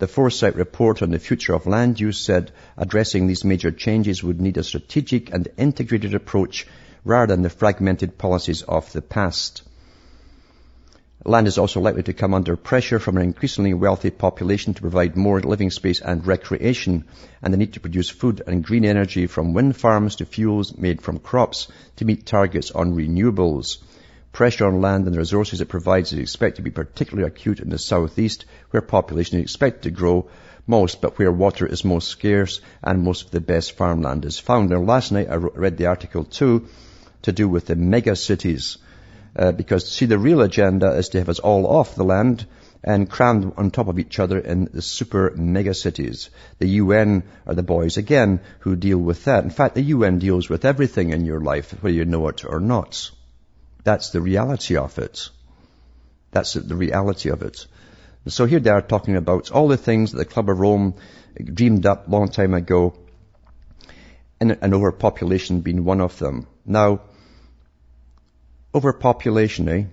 [0.00, 4.40] The Foresight report on the future of land use said addressing these major changes would
[4.40, 6.66] need a strategic and integrated approach
[7.04, 9.60] rather than the fragmented policies of the past.
[11.22, 15.18] Land is also likely to come under pressure from an increasingly wealthy population to provide
[15.18, 17.04] more living space and recreation,
[17.42, 21.02] and the need to produce food and green energy from wind farms to fuels made
[21.02, 23.76] from crops to meet targets on renewables.
[24.32, 27.68] Pressure on land and the resources it provides is expected to be particularly acute in
[27.68, 30.28] the southeast, where population is expected to grow
[30.66, 34.70] most, but where water is most scarce and most of the best farmland is found.
[34.70, 36.68] Now, last night I read the article too,
[37.22, 38.78] to do with the mega cities,
[39.36, 42.46] uh, because see, the real agenda is to have us all off the land
[42.82, 46.30] and crammed on top of each other in the super mega cities.
[46.58, 49.44] The UN are the boys again who deal with that.
[49.44, 52.60] In fact, the UN deals with everything in your life, whether you know it or
[52.60, 53.10] not.
[53.84, 55.30] That's the reality of it.
[56.32, 57.66] That's the reality of it.
[58.28, 60.94] So here they are talking about all the things that the Club of Rome
[61.42, 62.94] dreamed up long time ago,
[64.40, 66.46] and, overpopulation being one of them.
[66.64, 67.02] Now,
[68.74, 69.84] overpopulation, eh?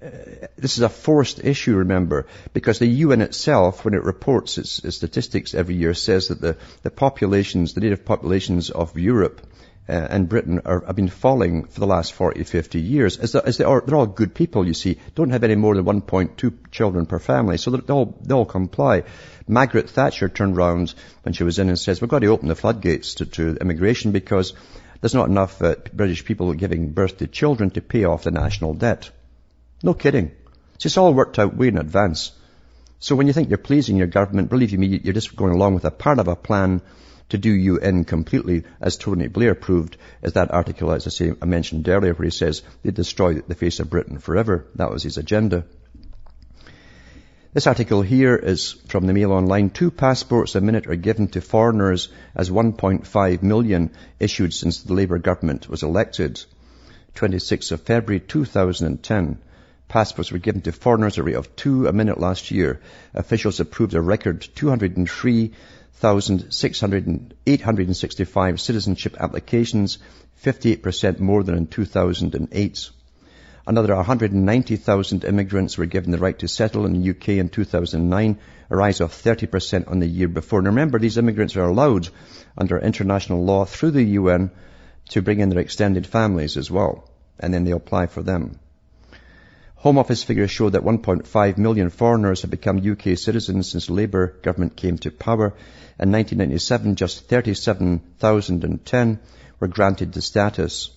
[0.00, 4.84] Uh, this is a forced issue, remember, because the UN itself, when it reports its,
[4.84, 9.40] its statistics every year, says that the, the populations, the native populations of Europe
[9.88, 13.16] and Britain are, have been falling for the last 40, 50 years.
[13.16, 15.84] As, as they are, they're all good people, you see, don't have any more than
[15.84, 19.04] 1.2 children per family, so they all, they all comply.
[19.48, 22.54] Margaret Thatcher turned round when she was in and says, we've got to open the
[22.54, 24.52] floodgates to, to immigration because
[25.00, 28.74] there's not enough uh, British people giving birth to children to pay off the national
[28.74, 29.10] debt.
[29.82, 30.32] No kidding.
[30.74, 32.32] It's all worked out way in advance.
[33.00, 35.84] So when you think you're pleasing your government, believe me, you're just going along with
[35.84, 36.82] a part of a plan
[37.30, 41.32] to do you in completely, as Tony Blair proved, as that article, as I say,
[41.40, 44.66] I mentioned earlier, where he says they destroy the face of Britain forever.
[44.76, 45.64] That was his agenda.
[47.52, 49.70] This article here is from the Mail Online.
[49.70, 55.18] Two passports a minute are given to foreigners as 1.5 million issued since the Labour
[55.18, 56.44] government was elected.
[57.14, 59.38] 26th of February 2010.
[59.88, 62.80] Passports were given to foreigners at a rate of two a minute last year.
[63.14, 64.46] Officials approved a record
[66.00, 69.98] 203,865 citizenship applications,
[70.44, 72.90] 58% more than in 2008.
[73.66, 78.38] Another 190,000 immigrants were given the right to settle in the UK in 2009,
[78.70, 80.62] a rise of 30% on the year before.
[80.62, 82.08] Remember, these immigrants are allowed
[82.56, 84.50] under international law through the UN
[85.10, 87.10] to bring in their extended families as well.
[87.38, 88.58] And then they apply for them.
[89.82, 94.74] Home Office figures show that 1.5 million foreigners have become UK citizens since Labour government
[94.74, 95.54] came to power.
[96.00, 99.20] In 1997, just 37,010
[99.60, 100.90] were granted the status.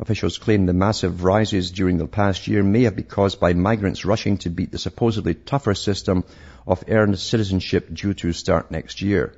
[0.00, 4.04] Officials claim the massive rises during the past year may have been caused by migrants
[4.04, 6.24] rushing to beat the supposedly tougher system
[6.66, 9.34] of earned citizenship due to start next year.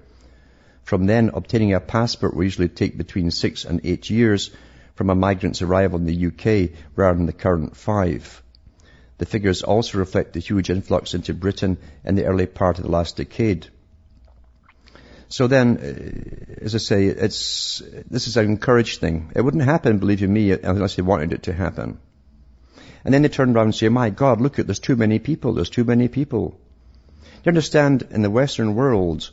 [0.85, 4.51] From then, obtaining a passport will usually take between six and eight years
[4.95, 8.43] from a migrant's arrival in the UK rather than the current five.
[9.19, 12.91] The figures also reflect the huge influx into Britain in the early part of the
[12.91, 13.67] last decade.
[15.29, 19.33] So then, uh, as I say, it's, this is an encouraged thing.
[19.35, 21.99] It wouldn't happen, believe you me, unless they wanted it to happen.
[23.05, 25.53] And then they turn around and say, my God, look at, there's too many people,
[25.53, 26.59] there's too many people.
[27.45, 29.31] You understand, in the Western world,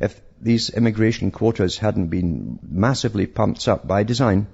[0.00, 4.46] if these immigration quotas hadn't been massively pumped up by design,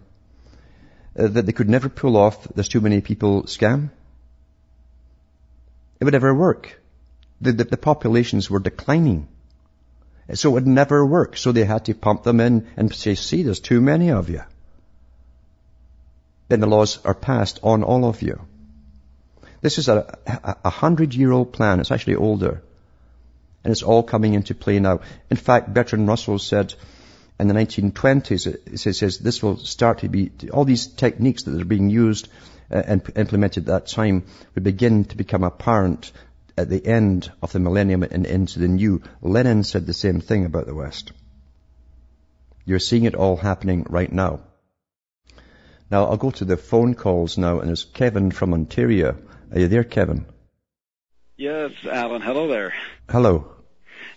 [1.18, 3.90] uh, that they could never pull off there's too many people scam,
[6.02, 6.82] it would never work.
[7.40, 9.28] The, the, the populations were declining.
[10.34, 11.36] So it would never work.
[11.36, 14.42] So they had to pump them in and say, see, there's too many of you.
[16.48, 18.40] Then the laws are passed on all of you.
[19.60, 21.78] This is a, a, a hundred year old plan.
[21.78, 22.64] It's actually older.
[23.62, 25.02] And it's all coming into play now.
[25.30, 26.74] In fact, Bertrand Russell said
[27.42, 31.64] in the 1920s, it says this will start to be, all these techniques that are
[31.64, 32.28] being used
[32.70, 34.24] uh, and implemented at that time
[34.54, 36.12] would begin to become apparent
[36.56, 39.02] at the end of the millennium and into the new.
[39.20, 41.12] Lenin said the same thing about the West.
[42.64, 44.40] You're seeing it all happening right now.
[45.90, 49.18] Now I'll go to the phone calls now, and there's Kevin from Ontario.
[49.50, 50.26] Are you there, Kevin?
[51.36, 52.22] Yes, Alan.
[52.22, 52.72] Hello there.
[53.10, 53.51] Hello.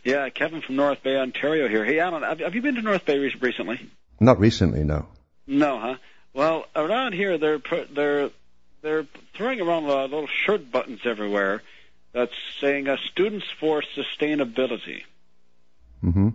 [0.06, 1.84] Yeah, Kevin from North Bay, Ontario here.
[1.84, 3.90] Hey, Alan, have, have you been to North Bay recently?
[4.20, 5.08] Not recently, no.
[5.48, 5.96] No, huh?
[6.32, 7.60] Well, around here they're
[7.92, 8.30] they're
[8.82, 11.64] they're throwing around uh, little shirt buttons everywhere
[12.12, 15.04] that's saying uh, "Students for Sustainability."
[16.04, 16.30] Mm-hmm.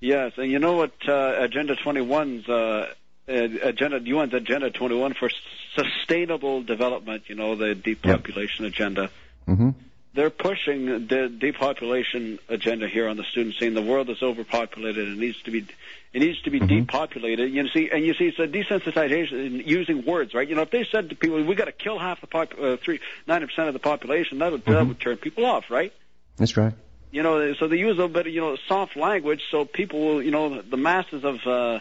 [0.00, 2.94] Yes, and you know what uh, Agenda 21's uh,
[3.28, 5.28] agenda UN's Agenda 21 for
[5.74, 7.24] sustainable development.
[7.26, 8.72] You know the depopulation yep.
[8.72, 9.10] agenda.
[9.46, 9.70] Mm-hmm
[10.16, 15.18] they're pushing the depopulation agenda here on the students, saying the world is overpopulated and
[15.18, 15.66] needs to be
[16.12, 16.78] it needs to be mm-hmm.
[16.78, 17.52] depopulated.
[17.52, 20.48] You see, and you see, it's a desensitization using words, right?
[20.48, 22.78] You know, if they said to people, "We got to kill half the pop, uh,
[22.78, 24.72] three ninety percent of the population," that would mm-hmm.
[24.72, 25.92] that would turn people off, right?
[26.36, 26.72] That's right.
[27.12, 30.00] You know, so they use a little bit of you know soft language, so people
[30.00, 31.80] will, you know, the masses of uh,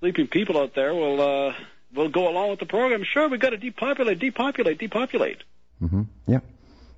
[0.00, 1.54] sleeping people out there will uh,
[1.94, 3.02] will go along with the program.
[3.04, 5.38] Sure, we got to depopulate, depopulate, depopulate.
[5.82, 6.02] Mm-hmm.
[6.26, 6.40] Yeah.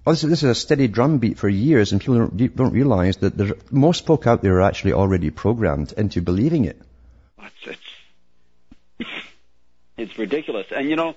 [0.05, 3.73] Well, this, this, is a steady drumbeat for years, and people don't, don't realize that
[3.73, 6.81] most folk out there are actually already programmed into believing it.
[7.43, 7.79] It's,
[8.99, 9.09] it's,
[9.97, 10.67] it's ridiculous.
[10.71, 11.15] And you know,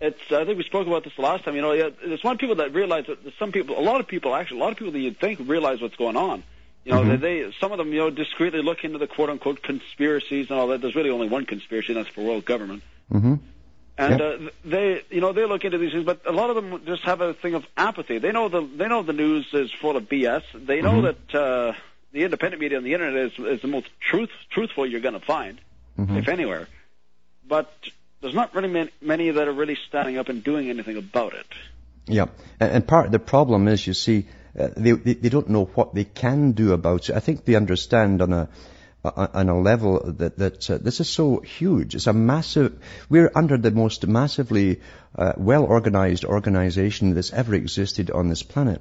[0.00, 1.56] it's I think we spoke about this the last time.
[1.56, 4.60] You know, there's one people that realize that some people, a lot of people actually,
[4.60, 6.42] a lot of people that you'd think realize what's going on.
[6.84, 7.20] You know, Mhm.
[7.20, 10.58] they, they some of them you know discreetly look into the quote unquote conspiracies and
[10.58, 10.80] all that.
[10.80, 12.82] There's really only one conspiracy, and that's for world government.
[13.10, 13.34] hmm
[13.98, 14.26] And Yeah.
[14.26, 17.02] uh, they, you know, they look into these things, but a lot of them just
[17.04, 18.18] have a thing of apathy.
[18.18, 20.42] They know the they know the news is full of BS.
[20.54, 21.02] They know Mhm.
[21.30, 21.72] that uh,
[22.12, 25.26] the independent media on the internet is is the most truth truthful you're going to
[25.26, 25.58] find,
[25.98, 26.18] Mhm.
[26.18, 26.68] if anywhere.
[27.48, 27.72] But
[28.20, 31.46] there's not really many, many that are really standing up and doing anything about it.
[32.06, 32.26] Yeah,
[32.60, 34.26] and, and part of the problem is, you see,
[34.58, 37.16] uh, they, they they don't know what they can do about it.
[37.16, 38.48] I think they understand on a
[39.14, 41.94] on a level that that uh, this is so huge.
[41.94, 42.78] It's a massive.
[43.08, 44.80] We're under the most massively
[45.14, 48.80] uh, well organized organization that's ever existed on this planet.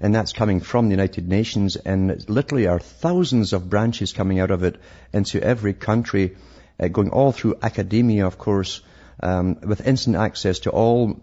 [0.00, 4.52] And that's coming from the United Nations, and literally are thousands of branches coming out
[4.52, 4.76] of it
[5.12, 6.36] into every country,
[6.78, 8.80] uh, going all through academia, of course,
[9.20, 11.20] um, with instant access to all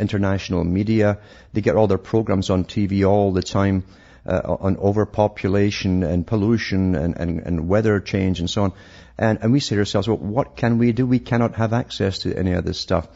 [0.00, 1.18] international media.
[1.52, 3.84] They get all their programs on TV all the time
[4.26, 8.72] uh, on overpopulation and pollution and, and, and weather change and so on.
[9.18, 11.06] And, and we say to ourselves, well, what can we do?
[11.06, 13.08] We cannot have access to any of this stuff.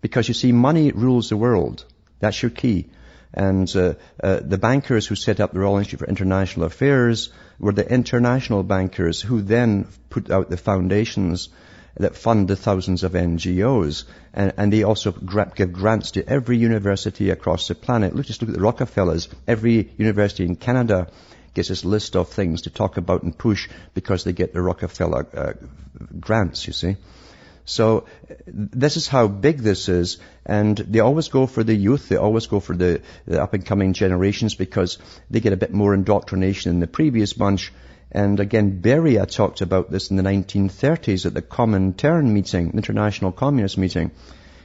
[0.00, 1.84] Because you see, money rules the world.
[2.20, 2.88] That's your key.
[3.34, 7.72] And uh, uh, the bankers who set up the Royal Institute for International Affairs were
[7.72, 11.48] the international bankers who then put out the foundations
[11.98, 14.04] that fund the thousands of NGOs.
[14.32, 18.14] And, and they also give grants to every university across the planet.
[18.14, 19.28] Look, just look at the Rockefellers.
[19.46, 21.08] Every university in Canada
[21.54, 25.26] gets this list of things to talk about and push because they get the Rockefeller
[25.34, 25.52] uh,
[26.20, 26.96] grants, you see.
[27.64, 28.04] So
[28.46, 32.08] this is how big this is, and they always go for the youth.
[32.08, 34.98] They always go for the, the up and coming generations because
[35.30, 37.72] they get a bit more indoctrination than the previous bunch.
[38.12, 43.78] And again, Beria talked about this in the 1930s at the Comintern meeting, International Communist
[43.78, 44.12] meeting.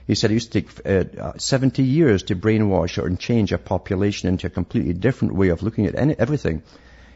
[0.08, 3.58] He said it used to take uh, uh, 70 years to brainwash or change a
[3.58, 6.64] population into a completely different way of looking at any, everything.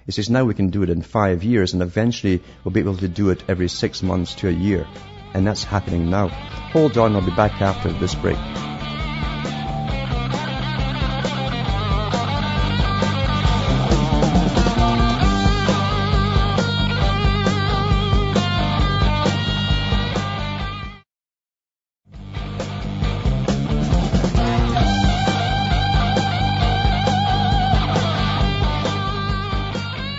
[0.05, 2.97] He says now we can do it in five years and eventually we'll be able
[2.97, 4.87] to do it every six months to a year.
[5.33, 6.27] And that's happening now.
[6.27, 8.37] Hold on, I'll be back after this break.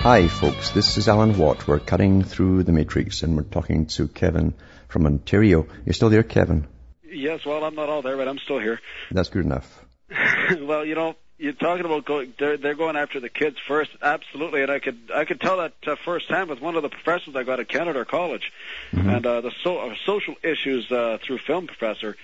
[0.06, 1.66] Hi folks, this is Alan Watt.
[1.66, 4.54] We're cutting through the matrix and we're talking to Kevin
[4.86, 5.66] from Ontario.
[5.84, 6.68] You're still there, Kevin?
[7.10, 8.80] Yes, well, I'm not all there, but I'm still here.
[9.10, 9.84] That's good enough.
[10.60, 14.62] well, you know, you're talking about going, they're, they're going after the kids first, absolutely,
[14.62, 17.42] and I could I could tell that uh, firsthand with one of the professors I
[17.42, 18.52] got at Canadore College,
[18.92, 19.16] Mhm.
[19.16, 22.16] and uh, the so, uh, social issues uh, through film professor,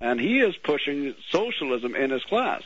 [0.00, 2.62] and he is pushing socialism in his class.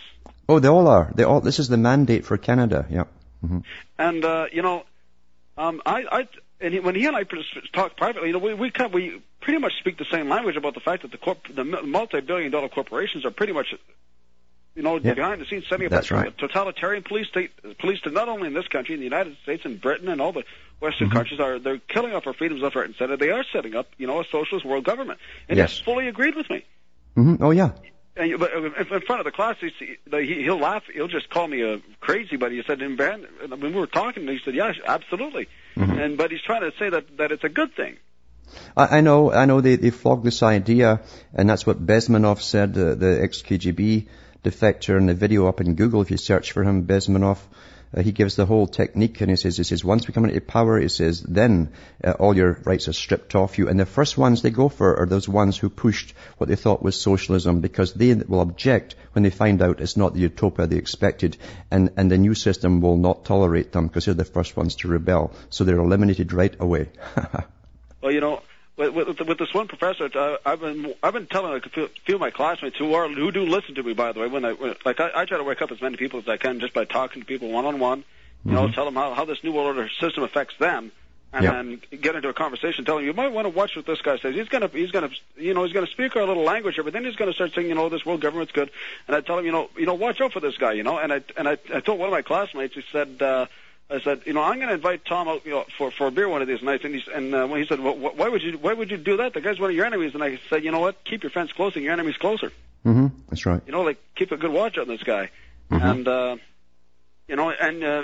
[0.50, 1.10] Oh, they all are.
[1.14, 1.40] They all.
[1.40, 2.84] This is the mandate for Canada.
[2.90, 3.04] Yeah.
[3.40, 3.58] Hmm
[3.98, 4.84] And uh, you know,
[5.56, 6.28] um, I, I
[6.60, 7.24] and he, when he and I
[7.72, 10.74] talk privately, you know, we we kind we pretty much speak the same language about
[10.74, 13.74] the fact that the corp, the multi-billion-dollar corporations are pretty much,
[14.74, 15.14] you know, Yeah.
[15.14, 16.38] behind the scenes setting up That's a right.
[16.38, 19.80] totalitarian police state, police state not only in this country, in the United States and
[19.80, 20.44] Britain and all the
[20.80, 21.12] Western Mhm.
[21.12, 23.16] countries are they're killing off our freedoms left, right, and center.
[23.16, 25.18] They are setting up, you know, a socialist world government,
[25.48, 25.72] and Yes.
[25.72, 26.64] he's fully agreed with me.
[27.14, 27.72] hmm Oh yeah.
[28.20, 29.70] And but in in front of the class, he,
[30.10, 30.82] he, he'll laugh.
[30.92, 32.36] He'll just call me a crazy.
[32.36, 36.00] But he said, in band, when we were talking, he said, "Yeah, absolutely." Mhm.
[36.02, 37.96] And but he's trying to say that that it's a good thing.
[38.76, 39.32] I, I know.
[39.32, 39.60] I know.
[39.60, 41.00] They they flog this idea,
[41.32, 44.08] and that's what Bezmenov said, the, the ex-KGB
[44.44, 46.02] defector, in the video up in Google.
[46.02, 47.38] If you search for him, Bezmenov.
[47.94, 50.40] Uh, he gives the whole technique and he says, he says, once we come into
[50.40, 51.72] power, he says, then
[52.04, 53.68] uh, all your rights are stripped off you.
[53.68, 56.82] And the first ones they go for are those ones who pushed what they thought
[56.82, 60.76] was socialism because they will object when they find out it's not the utopia they
[60.76, 61.36] expected
[61.70, 64.88] and, and the new system will not tolerate them because they're the first ones to
[64.88, 65.32] rebel.
[65.48, 66.90] So they're eliminated right away.
[68.02, 68.40] Well, you know,
[68.80, 72.14] with, with, with this one professor, uh, I've been I've been telling a few, few
[72.16, 74.52] of my classmates who are who do listen to me, by the way, when I
[74.54, 76.74] when, like I, I try to wake up as many people as I can just
[76.74, 78.04] by talking to people one on one.
[78.48, 78.72] You know, Mhm.
[78.74, 80.90] tell them how, how this new world order system affects them,
[81.32, 81.50] and Yeah.
[81.52, 84.16] then get into a conversation, telling you, you might want to watch what this guy
[84.18, 84.34] says.
[84.34, 87.04] He's gonna he's gonna you know he's gonna speak our little language here, but then
[87.04, 88.70] he's gonna start saying, you know, this world government's good.
[89.06, 90.98] And I tell him, you know, you know, watch out for this guy, you know.
[90.98, 93.20] And I and I, I told one of my classmates, he said.
[93.20, 93.46] uh
[93.90, 96.10] I said, you know, I'm going to invite Tom out, you know, for for a
[96.10, 96.84] beer one of these nights.
[96.84, 99.16] And he and uh, he said, well, wh- why would you why would you do
[99.18, 99.34] that?
[99.34, 100.14] The guy's one of your enemies.
[100.14, 101.02] And I said, you know what?
[101.04, 102.52] Keep your fence close, and your enemy's closer.
[102.84, 103.62] hmm That's right.
[103.66, 105.30] You know, like keep a good watch on this guy.
[105.70, 105.82] Mhm.
[105.82, 106.36] And uh,
[107.26, 108.02] you know, and uh,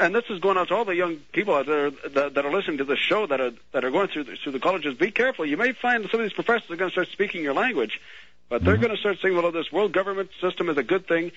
[0.00, 2.52] and this is going out to all the young people out there that, that are
[2.52, 4.94] listening to this show that are that are going through the, through the colleges.
[4.94, 5.46] Be careful.
[5.46, 8.00] You may find some of these professors are going to start speaking your language.
[8.48, 8.82] But they're mm-hmm.
[8.82, 11.32] going to start saying, well, this world government system is a good thing.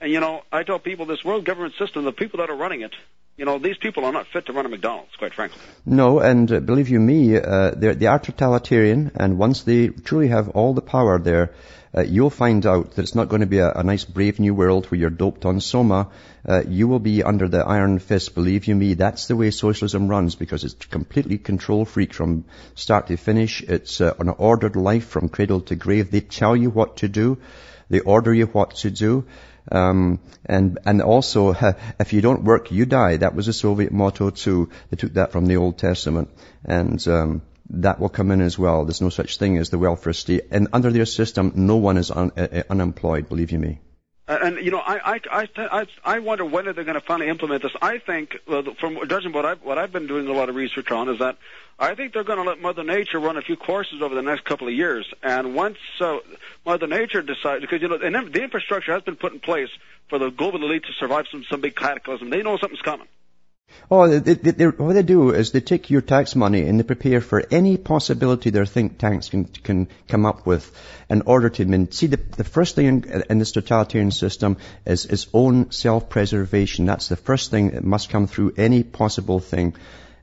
[0.00, 2.82] And, you know, I tell people this world government system, the people that are running
[2.82, 2.94] it,
[3.36, 5.60] you know, these people are not fit to run a McDonald's, quite frankly.
[5.84, 10.48] No, and uh, believe you me, uh, they are totalitarian, and once they truly have
[10.50, 11.52] all the power there,
[11.94, 14.54] uh, you'll find out that it's not going to be a, a, nice brave new
[14.54, 16.08] world where you're doped on soma.
[16.46, 18.94] Uh, you will be under the iron fist, believe you me.
[18.94, 22.44] That's the way socialism runs because it's completely control freak from
[22.74, 23.62] start to finish.
[23.62, 26.10] It's uh, an ordered life from cradle to grave.
[26.10, 27.38] They tell you what to do.
[27.88, 29.26] They order you what to do.
[29.70, 31.54] Um, and and also,
[32.00, 33.16] if you don't work, you die.
[33.16, 34.70] That was a Soviet motto too.
[34.90, 36.30] They took that from the Old Testament,
[36.64, 38.84] and um, that will come in as well.
[38.84, 42.10] There's no such thing as the welfare state, and under their system, no one is
[42.10, 43.28] un, uh, unemployed.
[43.28, 43.80] Believe you me.
[44.28, 47.62] And you know, I I I I wonder when are they going to finally implement
[47.62, 47.70] this.
[47.80, 48.36] I think,
[48.80, 51.38] from judging what I what I've been doing a lot of research on, is that
[51.78, 54.44] I think they're going to let Mother Nature run a few courses over the next
[54.44, 55.06] couple of years.
[55.22, 56.18] And once uh,
[56.64, 59.70] Mother Nature decides, because you know, and the infrastructure has been put in place
[60.08, 62.30] for the global elite to survive some some big cataclysm.
[62.30, 63.06] They know something's coming.
[63.88, 66.82] Oh, they, they, they, what they do is they take your tax money and they
[66.82, 70.72] prepare for any possibility their think tanks can, can come up with
[71.08, 75.04] in order to, mean, see, the, the first thing in, in this totalitarian system is
[75.04, 76.86] its own self-preservation.
[76.86, 79.74] That's the first thing that must come through any possible thing.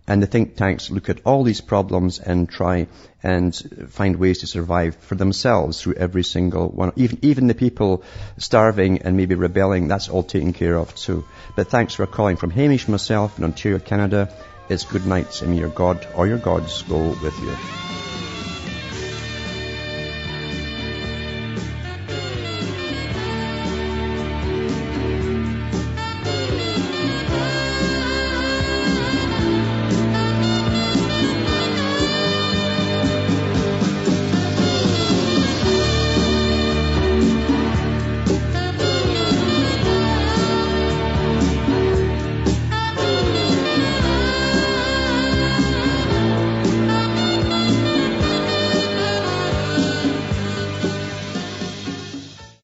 [0.06, 2.88] And the think tanks look at all these problems and try
[3.22, 3.56] and
[3.90, 6.92] find ways to survive for themselves through every single one.
[6.98, 8.04] Even, even the people
[8.38, 11.24] starving and maybe rebelling, that's all taken care of too.
[11.56, 14.34] But thanks for calling from Hamish myself in Ontario, Canada.
[14.68, 18.13] It's good night and may your God or your gods go with you.